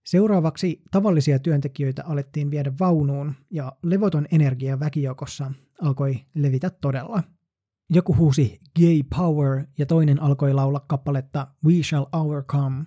Seuraavaksi 0.05 0.83
tavallisia 0.91 1.39
työntekijöitä 1.39 2.05
alettiin 2.05 2.51
viedä 2.51 2.73
vaunuun 2.81 3.35
ja 3.51 3.73
levoton 3.83 4.27
energia 4.31 4.81
väkijoukossa 4.81 5.53
alkoi 5.83 6.21
levitä 6.35 6.71
todella. 6.71 7.23
Joku 7.91 8.17
huusi 8.17 8.61
Gay 8.81 9.03
Power 9.17 9.67
ja 9.79 9.87
toinen 9.87 10.23
alkoi 10.23 10.55
laulaa 10.55 10.85
kappaletta 10.89 11.47
We 11.65 11.83
Shall 11.83 12.07
Overcome. 12.13 12.85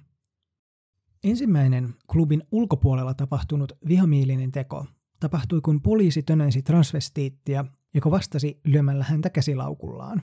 Ensimmäinen 1.24 1.96
klubin 2.12 2.44
ulkopuolella 2.52 3.14
tapahtunut 3.14 3.72
vihamielinen 3.88 4.52
teko 4.52 4.86
tapahtui, 5.20 5.62
kun 5.62 5.82
poliisi 5.82 6.24
tönäisi 6.24 6.62
transvestiittia, 6.62 7.66
joka 7.94 8.12
vastasi 8.12 8.60
lyömällä 8.66 9.04
häntä 9.04 9.30
käsilaukullaan. 9.30 10.22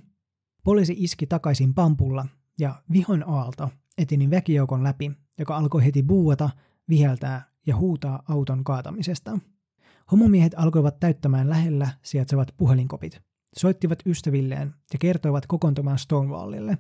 Poliisi 0.65 0.95
iski 0.99 1.27
takaisin 1.27 1.75
pampulla 1.75 2.27
ja 2.59 2.83
vihon 2.93 3.25
aalto 3.29 3.71
etini 3.99 4.31
väkijoukon 4.31 4.85
läpi, 4.85 5.13
joka 5.39 5.57
alkoi 5.57 5.85
heti 5.85 6.03
buuata, 6.03 6.51
viheltää 6.89 7.51
ja 7.67 7.77
huutaa 7.77 8.23
auton 8.29 8.65
kaatamisesta. 8.65 9.39
Homomiehet 10.13 10.55
alkoivat 10.57 11.01
täyttämään 11.01 11.51
lähellä 11.51 11.89
sijaitsevat 12.03 12.55
puhelinkopit, 12.57 13.21
soittivat 13.57 13.99
ystävilleen 14.07 14.75
ja 14.93 14.99
kertoivat 14.99 15.47
kokoontumaan 15.47 15.99
Stonewallille. 15.99 16.79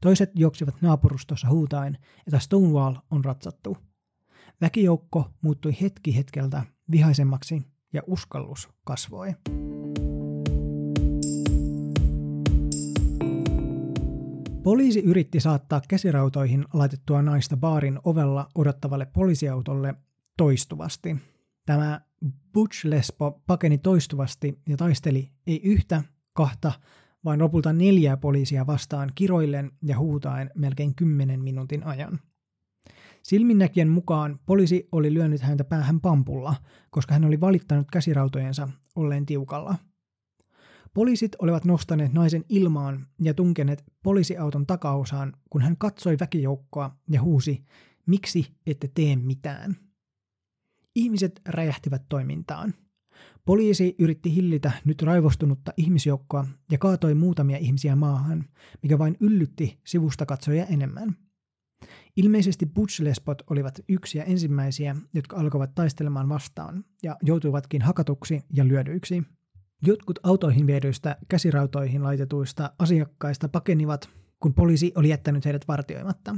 Toiset 0.00 0.30
juoksivat 0.34 0.74
naapurustossa 0.80 1.48
huutaen, 1.48 1.98
että 2.26 2.38
Stonewall 2.38 2.94
on 3.10 3.24
ratsattu. 3.24 3.76
Väkijoukko 4.60 5.30
muuttui 5.42 5.76
hetki 5.80 6.16
hetkeltä 6.16 6.62
vihaisemmaksi 6.90 7.62
ja 7.92 8.02
uskallus 8.06 8.68
kasvoi. 8.84 9.34
Poliisi 14.62 15.00
yritti 15.00 15.40
saattaa 15.40 15.80
käsirautoihin 15.88 16.64
laitettua 16.72 17.22
naista 17.22 17.56
baarin 17.56 17.98
ovella 18.04 18.48
odottavalle 18.54 19.06
poliisiautolle 19.06 19.94
toistuvasti. 20.36 21.16
Tämä 21.66 22.00
Butch 22.52 22.86
Lesbo 22.86 23.42
pakeni 23.46 23.78
toistuvasti 23.78 24.58
ja 24.68 24.76
taisteli 24.76 25.30
ei 25.46 25.60
yhtä, 25.64 26.02
kahta, 26.32 26.72
vaan 27.24 27.38
lopulta 27.38 27.72
neljää 27.72 28.16
poliisia 28.16 28.66
vastaan 28.66 29.12
kiroillen 29.14 29.70
ja 29.82 29.98
huutaen 29.98 30.50
melkein 30.54 30.94
kymmenen 30.94 31.42
minuutin 31.42 31.86
ajan. 31.86 32.20
Silminnäkijän 33.22 33.88
mukaan 33.88 34.38
poliisi 34.46 34.88
oli 34.92 35.14
lyönyt 35.14 35.40
häntä 35.40 35.64
päähän 35.64 36.00
pampulla, 36.00 36.54
koska 36.90 37.14
hän 37.14 37.24
oli 37.24 37.40
valittanut 37.40 37.86
käsirautojensa 37.92 38.68
olleen 38.96 39.26
tiukalla– 39.26 39.76
Poliisit 40.94 41.36
olivat 41.38 41.64
nostaneet 41.64 42.12
naisen 42.12 42.44
ilmaan 42.48 43.06
ja 43.22 43.34
tunkeneet 43.34 43.84
poliisiauton 44.02 44.66
takaosaan, 44.66 45.32
kun 45.50 45.62
hän 45.62 45.76
katsoi 45.76 46.16
väkijoukkoa 46.20 46.96
ja 47.10 47.22
huusi, 47.22 47.64
miksi 48.06 48.46
ette 48.66 48.90
tee 48.94 49.16
mitään. 49.16 49.76
Ihmiset 50.94 51.40
räjähtivät 51.48 52.02
toimintaan. 52.08 52.74
Poliisi 53.44 53.94
yritti 53.98 54.34
hillitä 54.34 54.72
nyt 54.84 55.02
raivostunutta 55.02 55.72
ihmisjoukkoa 55.76 56.46
ja 56.70 56.78
kaatoi 56.78 57.14
muutamia 57.14 57.58
ihmisiä 57.58 57.96
maahan, 57.96 58.44
mikä 58.82 58.98
vain 58.98 59.16
yllytti 59.20 59.80
sivusta 59.86 60.26
katsoja 60.26 60.66
enemmän. 60.66 61.16
Ilmeisesti 62.16 62.66
Butch-lesbot 62.66 63.42
olivat 63.50 63.80
yksiä 63.88 64.24
ensimmäisiä, 64.24 64.96
jotka 65.14 65.36
alkoivat 65.36 65.74
taistelemaan 65.74 66.28
vastaan 66.28 66.84
ja 67.02 67.16
joutuivatkin 67.22 67.82
hakatuksi 67.82 68.40
ja 68.52 68.68
lyödyiksi– 68.68 69.22
Jotkut 69.86 70.18
autoihin 70.22 70.66
viedyistä 70.66 71.16
käsirautoihin 71.28 72.02
laitetuista 72.02 72.72
asiakkaista 72.78 73.48
pakenivat, 73.48 74.08
kun 74.40 74.54
poliisi 74.54 74.92
oli 74.94 75.08
jättänyt 75.08 75.44
heidät 75.44 75.68
vartioimatta. 75.68 76.36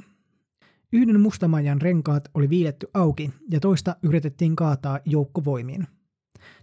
Yhden 0.92 1.20
mustamajan 1.20 1.80
renkaat 1.82 2.28
oli 2.34 2.48
viiletty 2.48 2.86
auki 2.94 3.30
ja 3.50 3.60
toista 3.60 3.96
yritettiin 4.02 4.56
kaataa 4.56 5.00
joukkovoimiin. 5.04 5.86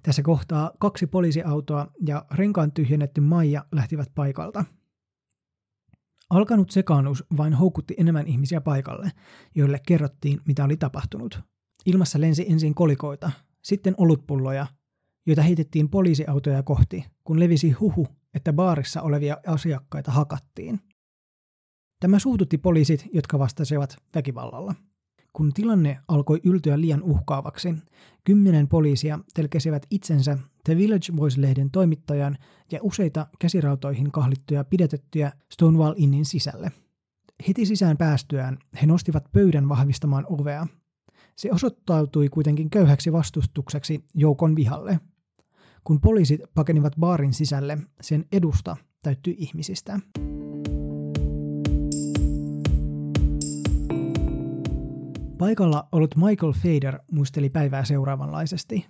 Tässä 0.03 0.21
kohtaa 0.21 0.71
kaksi 0.79 1.07
poliisiautoa 1.07 1.87
ja 2.05 2.25
renkaan 2.31 2.71
tyhjennetty 2.71 3.21
Maija 3.21 3.65
lähtivät 3.71 4.11
paikalta. 4.15 4.65
Alkanut 6.29 6.71
sekaannus 6.71 7.23
vain 7.37 7.53
houkutti 7.53 7.93
enemmän 7.97 8.27
ihmisiä 8.27 8.61
paikalle, 8.61 9.11
joille 9.55 9.79
kerrottiin, 9.87 10.41
mitä 10.45 10.63
oli 10.63 10.77
tapahtunut. 10.77 11.39
Ilmassa 11.85 12.21
lensi 12.21 12.45
ensin 12.49 12.75
kolikoita, 12.75 13.31
sitten 13.61 13.95
olutpulloja 13.97 14.67
joita 15.25 15.41
heitettiin 15.41 15.89
poliisiautoja 15.89 16.63
kohti, 16.63 17.05
kun 17.23 17.39
levisi 17.39 17.71
huhu, 17.71 18.07
että 18.33 18.53
baarissa 18.53 19.01
olevia 19.01 19.37
asiakkaita 19.47 20.11
hakattiin. 20.11 20.79
Tämä 21.99 22.19
suututti 22.19 22.57
poliisit, 22.57 23.05
jotka 23.13 23.39
vastasivat 23.39 23.97
väkivallalla. 24.15 24.75
Kun 25.33 25.53
tilanne 25.53 25.97
alkoi 26.07 26.39
yltyä 26.43 26.81
liian 26.81 27.03
uhkaavaksi, 27.03 27.75
kymmenen 28.23 28.67
poliisia 28.67 29.19
telkesivät 29.33 29.85
itsensä 29.89 30.37
The 30.63 30.77
Village 30.77 31.13
Voice-lehden 31.17 31.71
toimittajan 31.71 32.37
ja 32.71 32.79
useita 32.81 33.27
käsirautoihin 33.39 34.11
kahlittuja 34.11 34.63
pidätettyjä 34.63 35.31
Stonewall 35.51 35.93
Innin 35.97 36.25
sisälle. 36.25 36.71
Heti 37.47 37.65
sisään 37.65 37.97
päästyään 37.97 38.57
he 38.81 38.87
nostivat 38.87 39.31
pöydän 39.31 39.69
vahvistamaan 39.69 40.25
ovea. 40.29 40.67
Se 41.35 41.51
osoittautui 41.51 42.29
kuitenkin 42.29 42.69
köyhäksi 42.69 43.11
vastustukseksi 43.11 44.03
joukon 44.13 44.55
vihalle– 44.55 44.99
kun 45.83 46.01
poliisit 46.01 46.41
pakenivat 46.53 46.93
baarin 46.99 47.33
sisälle, 47.33 47.77
sen 48.01 48.25
edusta 48.31 48.77
täyttyi 49.03 49.35
ihmisistä. 49.37 49.99
Paikalla 55.37 55.87
ollut 55.91 56.15
Michael 56.15 56.53
Fader 56.53 56.99
muisteli 57.11 57.49
päivää 57.49 57.85
seuraavanlaisesti. 57.85 58.85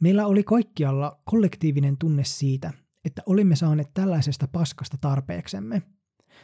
Meillä 0.00 0.26
oli 0.26 0.44
kaikkialla 0.44 1.20
kollektiivinen 1.24 1.98
tunne 1.98 2.24
siitä, 2.24 2.72
että 3.04 3.22
olimme 3.26 3.56
saaneet 3.56 3.90
tällaisesta 3.94 4.48
paskasta 4.48 4.96
tarpeeksemme. 5.00 5.82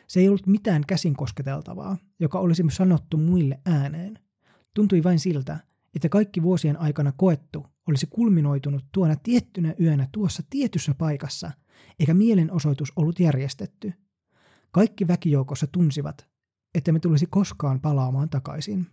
Se 0.06 0.20
ei 0.20 0.28
ollut 0.28 0.46
mitään 0.46 0.82
käsin 0.86 1.16
kosketeltavaa, 1.16 1.96
joka 2.20 2.38
olisi 2.38 2.62
sanottu 2.68 3.16
muille 3.16 3.60
ääneen. 3.66 4.25
Tuntui 4.76 5.04
vain 5.04 5.18
siltä, 5.18 5.58
että 5.94 6.08
kaikki 6.08 6.42
vuosien 6.42 6.80
aikana 6.80 7.12
koettu 7.12 7.66
olisi 7.88 8.06
kulminoitunut 8.06 8.84
tuona 8.92 9.16
tiettynä 9.22 9.74
yönä 9.80 10.08
tuossa 10.12 10.42
tietyssä 10.50 10.94
paikassa, 10.94 11.50
eikä 12.00 12.14
mielenosoitus 12.14 12.92
ollut 12.96 13.20
järjestetty. 13.20 13.92
Kaikki 14.70 15.08
väkijoukossa 15.08 15.66
tunsivat, 15.66 16.28
että 16.74 16.92
me 16.92 16.98
tulisi 16.98 17.26
koskaan 17.26 17.80
palaamaan 17.80 18.28
takaisin. 18.28 18.86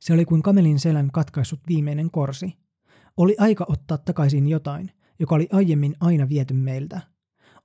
Se 0.00 0.12
oli 0.12 0.24
kuin 0.24 0.42
kamelin 0.42 0.78
selän 0.78 1.10
katkaissut 1.10 1.60
viimeinen 1.68 2.10
korsi. 2.10 2.56
Oli 3.16 3.36
aika 3.38 3.66
ottaa 3.68 3.98
takaisin 3.98 4.48
jotain, 4.48 4.90
joka 5.18 5.34
oli 5.34 5.48
aiemmin 5.52 5.96
aina 6.00 6.28
viety 6.28 6.54
meiltä. 6.54 7.00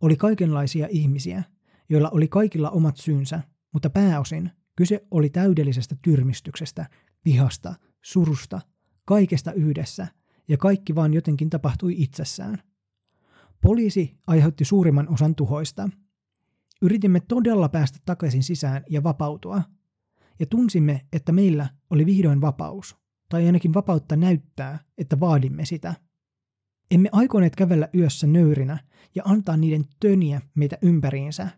Oli 0.01 0.15
kaikenlaisia 0.15 0.87
ihmisiä, 0.89 1.43
joilla 1.89 2.09
oli 2.09 2.27
kaikilla 2.27 2.69
omat 2.69 2.97
syynsä, 2.97 3.41
mutta 3.73 3.89
pääosin 3.89 4.51
kyse 4.75 5.05
oli 5.11 5.29
täydellisestä 5.29 5.95
tyrmistyksestä, 6.01 6.85
vihasta, 7.27 7.75
surusta, 8.01 8.61
kaikesta 9.05 9.53
yhdessä, 9.53 10.07
ja 10.47 10.57
kaikki 10.57 10.95
vaan 10.95 11.13
jotenkin 11.13 11.49
tapahtui 11.49 11.95
itsessään. 11.97 12.61
Poliisi 13.61 14.17
aiheutti 14.27 14.65
suurimman 14.65 15.09
osan 15.09 15.35
tuhoista. 15.35 15.89
Yritimme 16.81 17.19
todella 17.19 17.69
päästä 17.69 17.99
takaisin 18.05 18.43
sisään 18.43 18.83
ja 18.89 19.03
vapautua. 19.03 19.61
Ja 20.39 20.45
tunsimme, 20.45 21.05
että 21.13 21.31
meillä 21.31 21.69
oli 21.89 22.05
vihdoin 22.05 22.41
vapaus, 22.41 22.97
tai 23.29 23.45
ainakin 23.45 23.73
vapautta 23.73 24.15
näyttää, 24.15 24.79
että 24.97 25.19
vaadimme 25.19 25.65
sitä. 25.65 25.95
Emme 26.91 27.09
aikoneet 27.11 27.55
kävellä 27.55 27.89
yössä 27.95 28.27
nöyrinä 28.27 28.79
ja 29.15 29.23
antaa 29.25 29.57
niiden 29.57 29.85
töniä 29.99 30.41
meitä 30.55 30.77
ympäriinsä. 30.81 31.49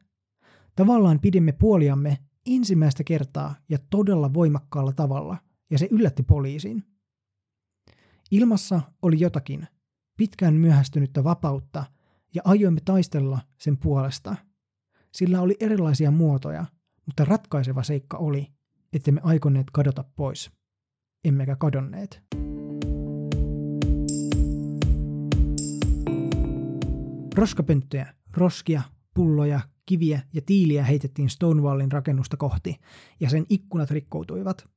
Tavallaan 0.76 1.20
pidimme 1.20 1.52
puoliamme 1.52 2.18
ensimmäistä 2.46 3.04
kertaa 3.04 3.56
ja 3.70 3.78
todella 3.90 4.34
voimakkaalla 4.34 4.94
tavalla, 4.94 5.38
ja 5.70 5.78
se 5.78 5.88
yllätti 5.92 6.24
poliisin. 6.24 6.84
Ilmassa 8.32 8.82
oli 9.02 9.20
jotakin, 9.20 9.68
pitkään 10.18 10.54
myöhästynyttä 10.54 11.24
vapautta, 11.24 11.86
ja 12.34 12.42
aioimme 12.46 12.82
taistella 12.86 13.40
sen 13.58 13.78
puolesta. 13.78 14.36
Sillä 15.12 15.42
oli 15.42 15.56
erilaisia 15.60 16.12
muotoja, 16.12 16.66
mutta 17.06 17.26
ratkaiseva 17.26 17.84
seikka 17.84 18.18
oli, 18.18 18.48
että 18.94 19.12
me 19.12 19.22
aikoneet 19.24 19.68
kadota 19.72 20.04
pois. 20.16 20.52
Emmekä 21.26 21.56
kadonneet. 21.56 22.24
Roskapönttöjä, 27.36 28.14
roskia, 28.38 28.82
pulloja, 29.14 29.60
kiviä 29.86 30.22
ja 30.34 30.42
tiiliä 30.46 30.84
heitettiin 30.84 31.30
Stonewallin 31.30 31.92
rakennusta 31.92 32.38
kohti, 32.38 32.76
ja 33.20 33.30
sen 33.30 33.46
ikkunat 33.50 33.92
rikkoutuivat. 33.92 34.70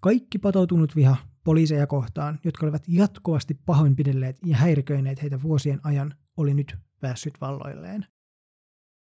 Kaikki 0.00 0.38
patoutunut 0.38 0.96
viha 0.96 1.16
poliiseja 1.44 1.86
kohtaan, 1.86 2.38
jotka 2.44 2.66
olivat 2.66 2.82
jatkuvasti 2.88 3.54
pahoinpidelleet 3.54 4.38
ja 4.44 4.56
häiriköineet 4.56 5.22
heitä 5.22 5.42
vuosien 5.42 5.80
ajan, 5.82 6.14
oli 6.36 6.54
nyt 6.54 6.76
päässyt 7.00 7.34
valloilleen. 7.40 8.06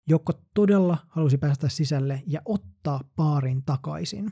Jokko 0.07 0.33
todella 0.53 0.97
halusi 1.07 1.37
päästä 1.37 1.69
sisälle 1.69 2.23
ja 2.27 2.41
ottaa 2.45 3.01
paarin 3.15 3.63
takaisin. 3.65 4.31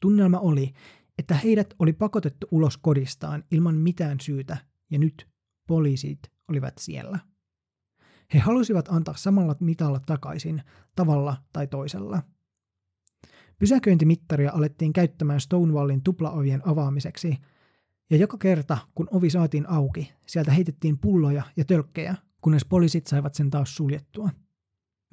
Tunnelma 0.00 0.38
oli, 0.38 0.72
että 1.18 1.34
heidät 1.34 1.74
oli 1.78 1.92
pakotettu 1.92 2.46
ulos 2.50 2.76
kodistaan 2.76 3.44
ilman 3.50 3.74
mitään 3.74 4.20
syytä 4.20 4.56
ja 4.90 4.98
nyt 4.98 5.28
poliisit 5.66 6.18
olivat 6.48 6.74
siellä. 6.78 7.18
He 8.34 8.38
halusivat 8.38 8.88
antaa 8.88 9.16
samalla 9.16 9.56
mitalla 9.60 10.00
takaisin, 10.06 10.62
tavalla 10.94 11.36
tai 11.52 11.66
toisella. 11.66 12.22
Pysäköintimittaria 13.60 14.52
alettiin 14.52 14.92
käyttämään 14.92 15.40
Stonewallin 15.40 16.02
tuplaovien 16.02 16.68
avaamiseksi, 16.68 17.36
ja 18.10 18.16
joka 18.16 18.38
kerta, 18.38 18.78
kun 18.94 19.08
ovi 19.10 19.30
saatiin 19.30 19.68
auki, 19.68 20.12
sieltä 20.26 20.52
heitettiin 20.52 20.98
pulloja 20.98 21.42
ja 21.56 21.64
tölkkejä, 21.64 22.14
kunnes 22.40 22.64
poliisit 22.64 23.06
saivat 23.06 23.34
sen 23.34 23.50
taas 23.50 23.76
suljettua. 23.76 24.30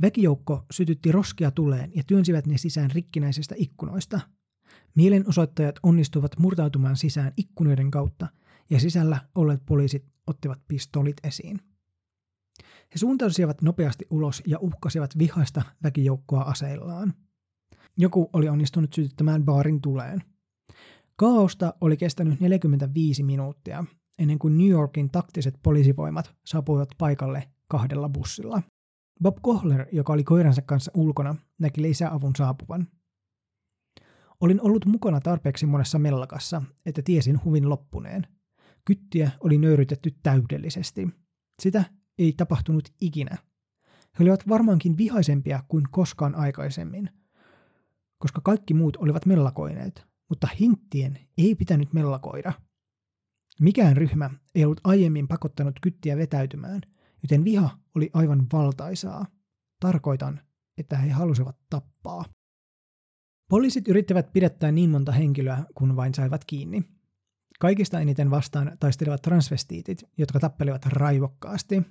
Väkijoukko 0.02 0.66
sytytti 0.72 1.12
roskia 1.12 1.52
tuleen 1.52 1.92
ja 1.96 2.04
työnsivät 2.08 2.48
ne 2.48 2.58
sisään 2.58 2.92
rikkinäisistä 2.92 3.56
ikkunoista. 3.58 4.20
Mielenosoittajat 4.96 5.76
onnistuivat 5.84 6.40
murtautumaan 6.40 6.98
sisään 6.98 7.34
ikkunoiden 7.38 7.92
kautta, 7.92 8.28
ja 8.70 8.80
sisällä 8.80 9.20
olleet 9.36 9.66
poliisit 9.66 10.06
ottivat 10.28 10.60
pistolit 10.68 11.18
esiin. 11.24 11.60
He 12.64 12.98
suuntausivat 12.98 13.62
nopeasti 13.62 14.06
ulos 14.10 14.44
ja 14.46 14.60
uhkasivat 14.60 15.18
vihaista 15.18 15.62
väkijoukkoa 15.84 16.42
aseillaan. 16.42 17.14
Joku 17.98 18.30
oli 18.34 18.50
onnistunut 18.50 18.94
sytyttämään 18.94 19.46
baarin 19.46 19.82
tuleen. 19.82 20.24
Kaaosta 21.16 21.74
oli 21.82 21.98
kestänyt 21.98 22.40
45 22.40 23.24
minuuttia, 23.24 23.86
ennen 24.20 24.40
kuin 24.40 24.58
New 24.58 24.68
Yorkin 24.68 25.10
taktiset 25.10 25.56
poliisivoimat 25.64 26.36
saapuivat 26.46 26.90
paikalle 26.98 27.50
kahdella 27.68 28.10
bussilla. 28.10 28.62
Bob 29.24 29.38
Kohler, 29.42 29.86
joka 29.92 30.14
oli 30.14 30.24
koiransa 30.24 30.62
kanssa 30.62 30.92
ulkona, 30.96 31.36
näki 31.60 31.82
lisäavun 31.82 32.36
saapuvan. 32.38 32.88
Olin 34.42 34.62
ollut 34.62 34.86
mukana 34.86 35.22
tarpeeksi 35.22 35.66
monessa 35.66 36.00
mellakassa, 36.00 36.62
että 36.86 37.02
tiesin 37.02 37.44
huvin 37.44 37.70
loppuneen. 37.70 38.28
Kyttiä 38.86 39.32
oli 39.40 39.58
nöyrytetty 39.58 40.16
täydellisesti. 40.24 41.10
Sitä 41.62 41.84
ei 42.18 42.34
tapahtunut 42.38 42.90
ikinä. 43.02 43.38
He 44.20 44.24
olivat 44.24 44.48
varmaankin 44.50 44.98
vihaisempia 44.98 45.64
kuin 45.68 45.84
koskaan 45.92 46.36
aikaisemmin, 46.36 47.10
koska 48.18 48.42
kaikki 48.42 48.74
muut 48.74 48.98
olivat 48.98 49.26
mellakoineet, 49.26 50.06
mutta 50.30 50.48
hinttien 50.60 51.20
ei 51.38 51.56
pitänyt 51.56 51.94
mellakoida. 51.94 52.54
Mikään 53.62 53.98
ryhmä 53.98 54.30
ei 54.56 54.66
ollut 54.66 54.82
aiemmin 54.84 55.28
pakottanut 55.28 55.80
kyttiä 55.82 56.18
vetäytymään, 56.18 56.82
joten 57.24 57.44
viha 57.44 57.78
oli 57.96 58.10
aivan 58.14 58.46
valtaisaa. 58.54 59.26
Tarkoitan, 59.80 60.42
että 60.78 60.98
he 60.98 61.10
halusivat 61.10 61.58
tappaa. 61.70 62.26
Poliisit 63.50 63.88
yrittävät 63.88 64.34
pidättää 64.34 64.72
niin 64.72 64.90
monta 64.90 65.12
henkilöä, 65.12 65.66
kun 65.76 65.96
vain 65.96 66.14
saivat 66.14 66.46
kiinni. 66.46 66.84
Kaikista 67.60 68.00
eniten 68.00 68.32
vastaan 68.32 68.78
taistelevat 68.80 69.22
transvestiitit, 69.22 70.04
jotka 70.18 70.40
tappelivat 70.40 70.86
raivokkaasti. 70.86 71.84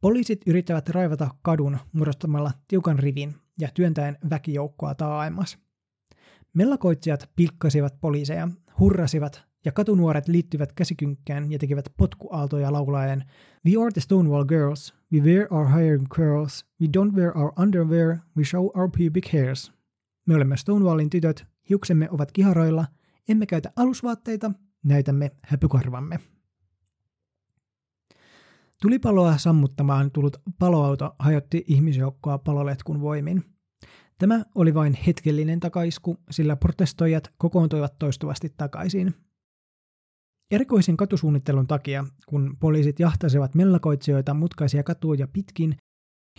Poliisit 0.00 0.40
yrittävät 0.46 0.88
raivata 0.88 1.30
kadun 1.42 1.78
muodostamalla 1.92 2.52
tiukan 2.68 2.98
rivin 2.98 3.34
ja 3.58 3.68
työntäen 3.74 4.18
väkijoukkoa 4.30 4.94
taaemmas. 4.94 5.58
Mellakoitsijat 6.54 7.30
pilkkasivat 7.36 8.00
poliiseja, 8.00 8.48
hurrasivat 8.78 9.42
ja 9.64 9.72
katunuoret 9.72 10.28
liittyvät 10.28 10.72
käsikynkkään 10.72 11.52
ja 11.52 11.58
tekivät 11.58 11.84
potkuaaltoja 11.96 12.72
laulaen 12.72 13.24
We 13.66 13.82
are 13.82 13.90
the 13.90 14.00
Stonewall 14.00 14.44
Girls, 14.44 14.94
we 15.12 15.20
wear 15.20 15.46
our 15.50 15.66
hair 15.66 15.94
in 15.94 16.08
curls, 16.08 16.66
we 16.80 16.86
don't 16.98 17.14
wear 17.14 17.38
our 17.38 17.52
underwear, 17.58 18.16
we 18.36 18.44
show 18.44 18.70
our 18.74 18.90
pubic 18.90 19.32
hairs. 19.32 19.72
Me 20.26 20.34
olemme 20.34 20.56
Stonewallin 20.56 21.10
tytöt, 21.10 21.46
hiuksemme 21.68 22.10
ovat 22.10 22.32
kiharoilla, 22.32 22.86
emme 23.28 23.46
käytä 23.46 23.72
alusvaatteita, 23.76 24.50
näytämme 24.84 25.30
häpykarvamme. 25.42 26.33
Tulipaloa 28.82 29.38
sammuttamaan 29.38 30.10
tullut 30.10 30.36
paloauto 30.58 31.14
hajotti 31.18 31.64
ihmisjoukkoa 31.66 32.38
paloletkun 32.38 33.00
voimin. 33.00 33.44
Tämä 34.18 34.44
oli 34.54 34.74
vain 34.74 34.98
hetkellinen 35.06 35.60
takaisku, 35.60 36.16
sillä 36.30 36.56
protestoijat 36.56 37.32
kokoontuivat 37.36 37.98
toistuvasti 37.98 38.54
takaisin. 38.56 39.14
Erikoisen 40.50 40.96
katusuunnittelun 40.96 41.66
takia, 41.66 42.04
kun 42.26 42.56
poliisit 42.60 43.00
jahtasivat 43.00 43.54
mellakoitsijoita 43.54 44.34
mutkaisia 44.34 44.82
katuja 44.82 45.28
pitkin, 45.28 45.76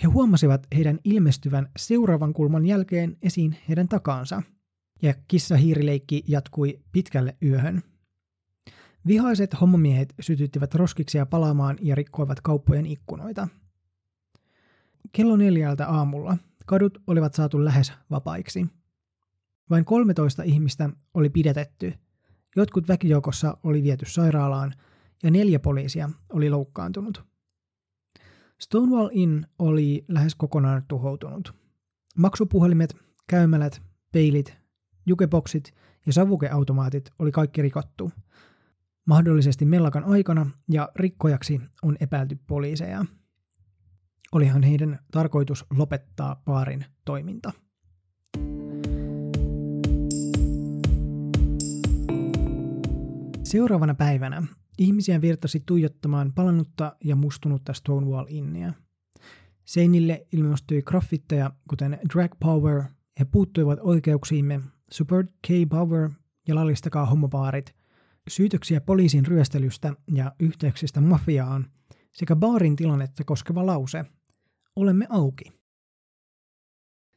he 0.04 0.08
huomasivat 0.08 0.68
heidän 0.76 1.00
ilmestyvän 1.04 1.72
seuraavan 1.78 2.34
kulman 2.34 2.66
jälkeen 2.66 3.18
esiin 3.22 3.58
heidän 3.70 3.88
takaansa, 3.88 4.44
ja 5.02 5.14
kissa-hiirileikki 5.28 6.24
jatkui 6.28 6.80
pitkälle 6.92 7.38
yöhön. 7.44 7.84
Vihaiset 9.08 9.62
hommomiehet 9.62 10.14
sytyttivät 10.20 10.76
roskiksia 10.76 11.26
palaamaan 11.26 11.78
ja 11.82 11.96
rikkoivat 11.96 12.42
kauppojen 12.42 12.86
ikkunoita. 12.86 13.48
Kello 15.12 15.36
neljältä 15.36 15.88
aamulla 15.88 16.38
kadut 16.66 16.98
olivat 17.08 17.34
saatu 17.34 17.66
lähes 17.66 17.94
vapaiksi. 18.12 18.66
Vain 19.70 19.86
13 19.86 20.44
ihmistä 20.44 20.90
oli 21.14 21.30
pidätetty, 21.30 21.94
jotkut 22.56 22.88
väkijoukossa 22.88 23.58
oli 23.64 23.84
viety 23.84 24.06
sairaalaan 24.08 24.74
ja 25.24 25.32
neljä 25.32 25.60
poliisia 25.60 26.10
oli 26.30 26.50
loukkaantunut. 26.50 27.24
Stonewall 28.60 29.10
Inn 29.12 29.46
oli 29.60 30.06
lähes 30.08 30.36
kokonaan 30.36 30.84
tuhoutunut. 30.88 31.54
Maksupuhelimet, 32.18 32.96
käymälät, 33.28 33.82
peilit, 34.12 34.58
jukeboksit 35.06 35.74
ja 36.06 36.14
savukeautomaatit 36.14 37.12
oli 37.20 37.32
kaikki 37.32 37.62
rikottu– 37.62 38.12
mahdollisesti 39.06 39.66
mellakan 39.66 40.04
aikana 40.04 40.50
ja 40.70 40.90
rikkojaksi 40.96 41.62
on 41.84 41.98
epäilty 42.00 42.40
poliiseja. 42.48 43.06
Olihan 44.32 44.64
heidän 44.64 45.00
tarkoitus 45.12 45.66
lopettaa 45.78 46.42
paarin 46.46 46.86
toiminta. 47.06 47.52
Seuraavana 53.44 53.96
päivänä 53.96 54.44
ihmisiä 54.78 55.22
virtasi 55.22 55.64
tuijottamaan 55.66 56.34
palannutta 56.34 56.96
ja 57.04 57.16
mustunutta 57.16 57.74
Stonewall 57.74 58.26
Innia. 58.30 58.74
Seinille 59.66 60.28
ilmestyi 60.32 60.82
graffitteja, 60.82 61.52
kuten 61.70 62.00
Drag 62.14 62.32
Power, 62.40 62.84
he 63.20 63.26
puuttuivat 63.26 63.80
oikeuksiimme, 63.82 64.62
Support 64.92 65.28
K-Power 65.48 66.10
ja 66.48 66.56
lallistakaa 66.56 67.06
homopaarit– 67.06 67.76
syytöksiä 68.28 68.82
poliisin 68.82 69.26
ryöstelystä 69.26 69.94
ja 70.08 70.36
yhteyksistä 70.40 71.02
mafiaan 71.02 71.72
sekä 72.14 72.36
baarin 72.36 72.76
tilannetta 72.76 73.24
koskeva 73.24 73.66
lause 73.66 74.06
Olemme 74.76 75.08
auki. 75.10 75.52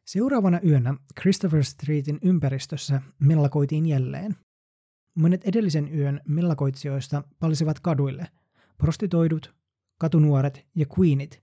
Seuraavana 0.06 0.60
yönä 0.64 0.94
Christopher 1.20 1.64
Streetin 1.64 2.18
ympäristössä 2.22 3.02
mellakoitiin 3.18 3.86
jälleen. 3.86 4.36
Monet 5.14 5.44
edellisen 5.44 5.94
yön 5.94 6.20
mellakoitsijoista 6.28 7.22
palisivat 7.40 7.80
kaduille, 7.80 8.28
prostitoidut, 8.78 9.54
katunuoret 9.98 10.66
ja 10.74 10.86
queenit, 10.98 11.42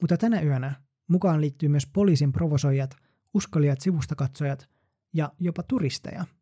mutta 0.00 0.16
tänä 0.16 0.40
yönä 0.40 0.82
mukaan 1.08 1.40
liittyy 1.40 1.68
myös 1.68 1.86
poliisin 1.86 2.32
provosoijat, 2.32 2.96
uskaliat 3.34 3.80
sivustakatsojat 3.80 4.68
ja 5.12 5.32
jopa 5.38 5.62
turisteja– 5.62 6.24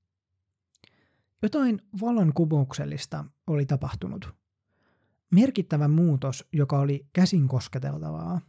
jotain 1.42 1.82
vallankumouksellista 2.00 3.24
oli 3.46 3.66
tapahtunut. 3.66 4.34
Merkittävä 5.30 5.88
muutos, 5.88 6.48
joka 6.52 6.78
oli 6.78 7.06
käsin 7.12 7.48
kosketeltavaa. 7.48 8.40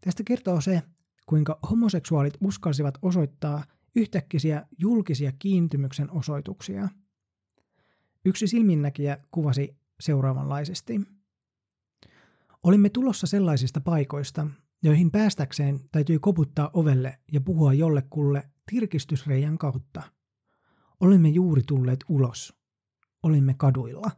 Tästä 0.00 0.22
kertoo 0.26 0.60
se, 0.60 0.82
kuinka 1.26 1.58
homoseksuaalit 1.70 2.34
uskalsivat 2.40 2.98
osoittaa 3.02 3.64
yhtäkkisiä 3.96 4.66
julkisia 4.78 5.32
kiintymyksen 5.38 6.10
osoituksia. 6.10 6.88
Yksi 8.24 8.46
silminnäkijä 8.46 9.18
kuvasi 9.30 9.76
seuraavanlaisesti. 10.00 11.00
Olimme 12.62 12.90
tulossa 12.90 13.26
sellaisista 13.26 13.80
paikoista, 13.80 14.46
joihin 14.82 15.10
päästäkseen 15.10 15.80
täytyy 15.92 16.18
koputtaa 16.18 16.70
ovelle 16.72 17.18
ja 17.32 17.40
puhua 17.40 17.72
jollekulle 17.72 18.50
tirkistysreijän 18.70 19.58
kautta– 19.58 20.02
Olimme 21.00 21.28
juuri 21.28 21.62
tulleet 21.66 22.04
ulos. 22.08 22.54
Olimme 23.22 23.54
kaduilla. 23.54 24.10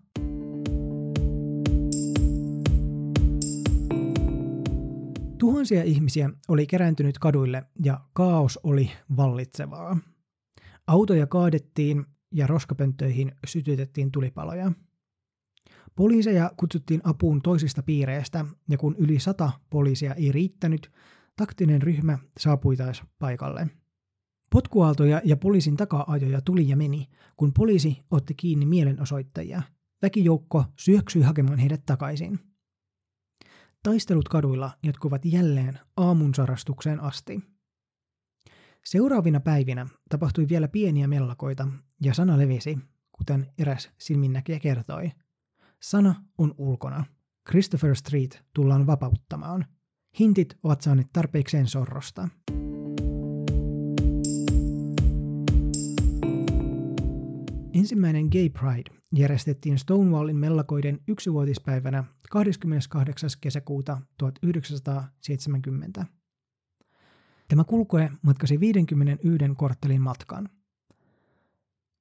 Tuhansia 5.39 5.83
ihmisiä 5.83 6.31
oli 6.49 6.67
kerääntynyt 6.67 7.19
kaduille 7.19 7.62
ja 7.85 8.01
kaos 8.12 8.59
oli 8.62 8.91
vallitsevaa. 9.17 9.99
Autoja 10.87 11.27
kaadettiin 11.27 12.07
ja 12.33 12.47
roskapönttöihin 12.47 13.33
sytytettiin 13.47 14.12
tulipaloja. 14.12 14.73
Poliiseja 15.97 16.51
kutsuttiin 16.57 17.01
apuun 17.05 17.43
toisista 17.43 17.83
piireistä 17.83 18.45
ja 18.71 18.79
kun 18.79 18.97
yli 18.99 19.21
sata 19.21 19.51
poliisia 19.71 20.15
ei 20.15 20.33
riittänyt, 20.33 20.93
taktinen 21.37 21.83
ryhmä 21.83 22.19
saapui 22.39 22.77
taas 22.77 23.03
paikalle– 23.19 23.67
Potkuaaltoja 24.51 25.21
ja 25.25 25.37
poliisin 25.37 25.77
taka-ajoja 25.77 26.41
tuli 26.41 26.69
ja 26.69 26.77
meni, 26.77 27.09
kun 27.37 27.53
poliisi 27.53 28.03
otti 28.11 28.35
kiinni 28.35 28.67
mielenosoittajia. 28.67 29.63
Väkijoukko 30.03 30.65
syöksyi 30.77 31.23
hakemaan 31.23 31.59
heidät 31.59 31.83
takaisin. 31.87 32.39
Taistelut 33.83 34.29
kaduilla 34.29 34.71
jatkuvat 34.83 35.25
jälleen 35.25 35.79
aamun 35.97 36.35
sarastukseen 36.35 37.01
asti. 37.01 37.41
Seuraavina 38.85 39.41
päivinä 39.41 39.87
tapahtui 40.09 40.49
vielä 40.49 40.69
pieniä 40.69 41.09
mellakoita 41.09 41.69
ja 42.03 42.15
sana 42.15 42.39
levisi, 42.39 42.79
kuten 43.13 43.53
eräs 43.59 43.91
silminnäkijä 43.99 44.59
kertoi. 44.59 45.11
Sana 45.83 46.15
on 46.39 46.55
ulkona. 46.59 47.05
Christopher 47.51 47.97
Street 47.97 48.45
tullaan 48.55 48.87
vapauttamaan. 48.87 49.67
Hintit 50.19 50.59
ovat 50.63 50.81
saaneet 50.81 51.09
tarpeekseen 51.13 51.67
sorrosta. 51.67 52.29
Ensimmäinen 57.87 58.29
Gay 58.29 58.49
Pride 58.49 58.90
järjestettiin 59.14 59.79
Stonewallin 59.79 60.37
mellakoiden 60.37 61.01
yksivuotispäivänä 61.09 62.05
28. 62.31 63.31
kesäkuuta 63.40 64.01
1970. 64.18 66.07
Tämä 67.49 67.64
kulkue 67.64 68.11
matkasi 68.22 68.61
51 68.61 69.55
korttelin 69.57 70.03
matkan. 70.03 70.49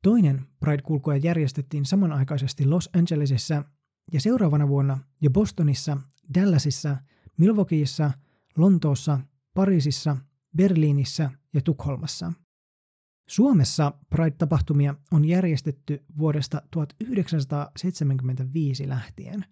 Toinen 0.04 0.46
Pride-kulkue 0.60 1.18
järjestettiin 1.18 1.86
samanaikaisesti 1.86 2.66
Los 2.66 2.90
Angelesissa 2.98 3.64
ja 4.14 4.22
seuraavana 4.22 4.68
vuonna 4.68 4.98
jo 5.22 5.30
Bostonissa, 5.30 5.98
Dallasissa, 6.40 6.98
Milwaukeeissa, 7.38 8.12
Lontoossa, 8.58 9.20
Pariisissa, 9.54 10.18
Berliinissä 10.58 11.32
ja 11.54 11.62
Tukholmassa– 11.62 12.34
Suomessa 13.28 13.94
Pride-tapahtumia 14.10 14.96
on 15.12 15.26
järjestetty 15.26 16.04
vuodesta 16.18 16.62
1975 16.72 18.90
lähtien. 18.90 19.46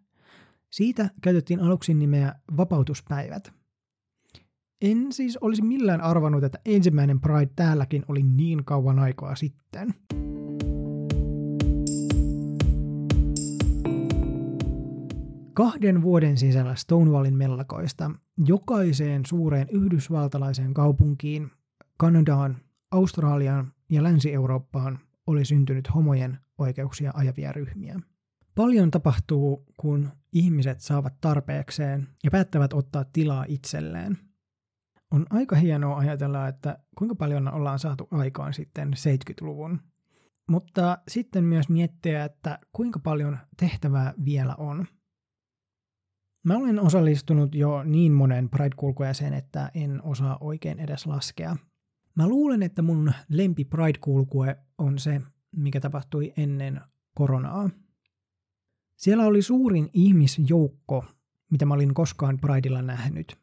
Siitä 0.70 1.10
käytettiin 1.22 1.60
aluksi 1.60 1.94
nimeä 1.94 2.36
Vapautuspäivät. 2.58 3.54
En 4.82 5.12
siis 5.12 5.38
olisi 5.38 5.62
millään 5.62 6.02
arvannut, 6.02 6.44
että 6.44 6.60
ensimmäinen 6.66 7.20
Pride 7.20 7.52
täälläkin 7.56 8.06
oli 8.08 8.24
niin 8.24 8.66
kauan 8.66 9.00
aikaa 9.00 9.36
sitten. 9.36 9.94
Kahden 15.54 16.02
vuoden 16.02 16.38
sisällä 16.38 16.76
Stonewallin 16.76 17.38
mellakoista 17.38 18.12
jokaiseen 18.46 19.26
suureen 19.26 19.68
yhdysvaltalaiseen 19.72 20.74
kaupunkiin, 20.74 21.52
Kanadaan, 21.98 22.58
Australiaan 22.94 23.74
ja 23.90 24.04
Länsi-Eurooppaan 24.04 25.00
oli 25.28 25.46
syntynyt 25.46 25.94
homojen 25.96 26.40
oikeuksia 26.58 27.12
ajavia 27.16 27.52
ryhmiä. 27.52 28.00
Paljon 28.56 28.92
tapahtuu, 28.92 29.66
kun 29.78 30.10
ihmiset 30.34 30.82
saavat 30.82 31.14
tarpeekseen 31.22 32.08
ja 32.24 32.32
päättävät 32.32 32.74
ottaa 32.74 33.06
tilaa 33.14 33.46
itselleen. 33.48 34.18
On 35.12 35.26
aika 35.30 35.56
hienoa 35.56 35.98
ajatella, 35.98 36.48
että 36.48 36.80
kuinka 36.98 37.16
paljon 37.16 37.54
ollaan 37.54 37.80
saatu 37.80 38.08
aikaan 38.12 38.54
sitten 38.54 38.94
70-luvun. 38.94 39.80
Mutta 40.50 40.98
sitten 41.08 41.44
myös 41.44 41.70
miettiä, 41.70 42.26
että 42.26 42.60
kuinka 42.72 43.00
paljon 43.00 43.38
tehtävää 43.60 44.14
vielä 44.26 44.56
on. 44.56 44.88
Mä 46.46 46.58
olen 46.58 46.80
osallistunut 46.80 47.56
jo 47.56 47.84
niin 47.84 48.14
monen 48.14 48.50
Pride-kulkueeseen, 48.50 49.34
että 49.34 49.72
en 49.76 50.04
osaa 50.04 50.38
oikein 50.42 50.80
edes 50.80 51.06
laskea, 51.06 51.56
Mä 52.16 52.28
luulen, 52.28 52.64
että 52.64 52.82
mun 52.82 53.14
lempi 53.30 53.66
Pride-kulkue 53.66 54.58
on 54.78 55.00
se, 55.00 55.22
mikä 55.56 55.80
tapahtui 55.80 56.34
ennen 56.38 56.82
koronaa. 57.14 57.70
Siellä 58.96 59.26
oli 59.26 59.42
suurin 59.42 59.90
ihmisjoukko, 59.94 61.06
mitä 61.50 61.66
mä 61.66 61.74
olin 61.74 61.94
koskaan 61.94 62.38
Pridella 62.38 62.82
nähnyt. 62.82 63.38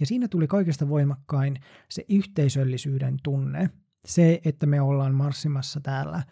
Ja 0.00 0.06
siinä 0.06 0.28
tuli 0.28 0.46
kaikesta 0.46 0.88
voimakkain 0.88 1.60
se 1.90 2.04
yhteisöllisyyden 2.08 3.16
tunne. 3.22 3.70
Se, 4.06 4.40
että 4.44 4.66
me 4.66 4.80
ollaan 4.80 5.14
marssimassa 5.14 5.80
täällä 5.80 6.22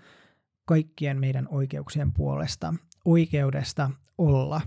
kaikkien 0.65 1.21
meidän 1.21 1.49
oikeuksien 1.51 2.13
puolesta, 2.13 2.75
oikeudesta 3.05 3.91
olla. 4.19 4.61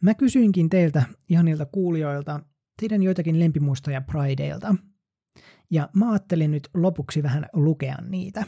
Mä 0.00 0.14
kysyinkin 0.14 0.68
teiltä, 0.68 1.02
ihanilta 1.28 1.66
kuulijoilta, 1.66 2.40
teidän 2.80 3.02
joitakin 3.02 3.40
lempimuistoja 3.40 4.00
Prideilta– 4.00 4.74
ja 5.72 5.88
mä 5.96 6.10
ajattelin 6.10 6.50
nyt 6.50 6.68
lopuksi 6.74 7.22
vähän 7.22 7.46
lukea 7.52 7.96
niitä. 8.08 8.44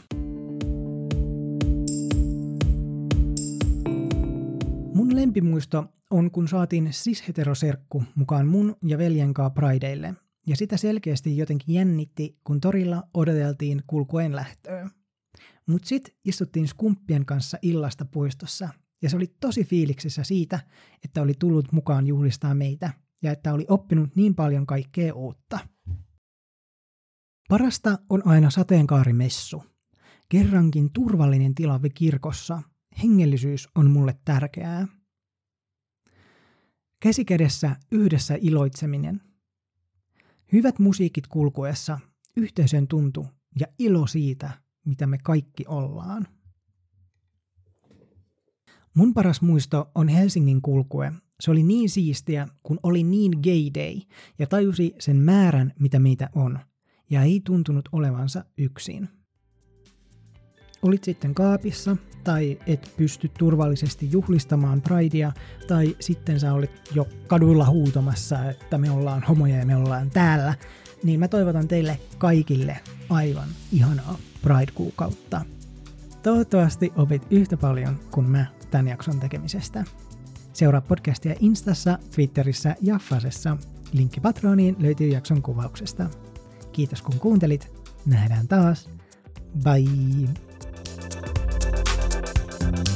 Mun 4.93 5.15
lempimuisto 5.15 5.85
on, 6.11 6.31
kun 6.31 6.47
saatiin 6.47 6.87
cis-heteroserkku 6.91 8.03
mukaan 8.15 8.47
mun 8.47 8.75
ja 8.85 8.97
veljen 8.97 9.33
kaa 9.33 9.49
Prideille, 9.49 10.13
ja 10.47 10.55
sitä 10.55 10.77
selkeästi 10.77 11.37
jotenkin 11.37 11.75
jännitti, 11.75 12.37
kun 12.43 12.61
torilla 12.61 13.03
odoteltiin 13.13 13.83
kulkuen 13.87 14.35
lähtöä. 14.35 14.89
Mut 15.67 15.83
sit 15.83 16.15
istuttiin 16.25 16.67
skumppien 16.67 17.25
kanssa 17.25 17.57
illasta 17.61 18.05
puistossa, 18.05 18.69
ja 19.01 19.09
se 19.09 19.15
oli 19.15 19.35
tosi 19.39 19.63
fiiliksissä 19.63 20.23
siitä, 20.23 20.59
että 21.05 21.21
oli 21.21 21.33
tullut 21.39 21.71
mukaan 21.71 22.07
juhlistaa 22.07 22.55
meitä, 22.55 22.89
ja 23.23 23.31
että 23.31 23.53
oli 23.53 23.65
oppinut 23.69 24.15
niin 24.15 24.35
paljon 24.35 24.65
kaikkea 24.65 25.13
uutta– 25.13 25.59
Parasta 27.49 27.97
on 28.09 28.27
aina 28.27 28.49
sateenkaarimessu. 28.49 29.63
Kerrankin 30.29 30.91
turvallinen 30.93 31.55
tila 31.55 31.79
kirkossa. 31.93 32.61
Hengellisyys 33.03 33.69
on 33.75 33.91
mulle 33.91 34.17
tärkeää. 34.25 34.87
Käsikädessä 36.99 37.75
yhdessä 37.91 38.37
iloitseminen. 38.41 39.21
Hyvät 40.51 40.79
musiikit 40.79 41.27
kulkuessa, 41.27 41.99
yhteisön 42.37 42.87
tuntu 42.87 43.27
ja 43.59 43.67
ilo 43.79 44.07
siitä, 44.07 44.51
mitä 44.85 45.07
me 45.07 45.17
kaikki 45.17 45.65
ollaan. 45.67 46.27
Mun 48.95 49.13
paras 49.13 49.41
muisto 49.41 49.91
on 49.95 50.07
Helsingin 50.07 50.61
kulkue. 50.61 51.13
Se 51.39 51.51
oli 51.51 51.63
niin 51.63 51.89
siistiä, 51.89 52.47
kun 52.63 52.79
oli 52.83 53.03
niin 53.03 53.31
gay 53.31 53.83
day 53.83 54.01
ja 54.39 54.47
tajusi 54.47 54.95
sen 54.99 55.17
määrän, 55.17 55.73
mitä 55.79 55.99
meitä 55.99 56.29
on– 56.35 56.59
ja 57.09 57.21
ei 57.21 57.41
tuntunut 57.45 57.89
olevansa 57.91 58.45
yksin. 58.57 59.09
Olit 60.81 61.03
sitten 61.03 61.35
kaapissa, 61.35 61.97
tai 62.23 62.59
et 62.67 62.93
pysty 62.97 63.31
turvallisesti 63.37 64.11
juhlistamaan 64.11 64.81
Pridea, 64.81 65.31
tai 65.67 65.95
sitten 65.99 66.39
sä 66.39 66.53
olit 66.53 66.71
jo 66.95 67.07
kaduilla 67.27 67.65
huutamassa, 67.65 68.49
että 68.49 68.77
me 68.77 68.91
ollaan 68.91 69.23
homoja 69.23 69.57
ja 69.57 69.65
me 69.65 69.75
ollaan 69.75 70.09
täällä, 70.09 70.53
niin 71.03 71.19
mä 71.19 71.27
toivotan 71.27 71.67
teille 71.67 71.99
kaikille 72.17 72.79
aivan 73.09 73.49
ihanaa 73.71 74.17
Pride-kuukautta. 74.41 75.41
Toivottavasti 76.23 76.93
opit 76.95 77.21
yhtä 77.29 77.57
paljon 77.57 77.99
kuin 78.11 78.29
mä 78.29 78.45
tämän 78.71 78.87
jakson 78.87 79.19
tekemisestä. 79.19 79.83
Seuraa 80.53 80.81
podcastia 80.81 81.35
Instassa, 81.39 81.99
Twitterissä 82.15 82.75
ja 82.81 82.99
Fasessa. 82.99 83.57
Linkki 83.91 84.19
Patroniin 84.19 84.75
löytyy 84.79 85.07
jakson 85.07 85.41
kuvauksesta. 85.41 86.09
Kiitos 86.75 87.01
kun 87.01 87.19
kuuntelit. 87.19 87.71
Nähdään 88.05 88.47
taas. 88.47 88.89
Bye! 89.63 90.29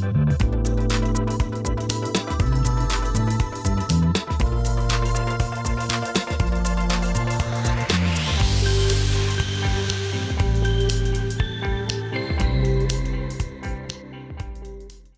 thank 0.02 0.44
you 0.44 0.49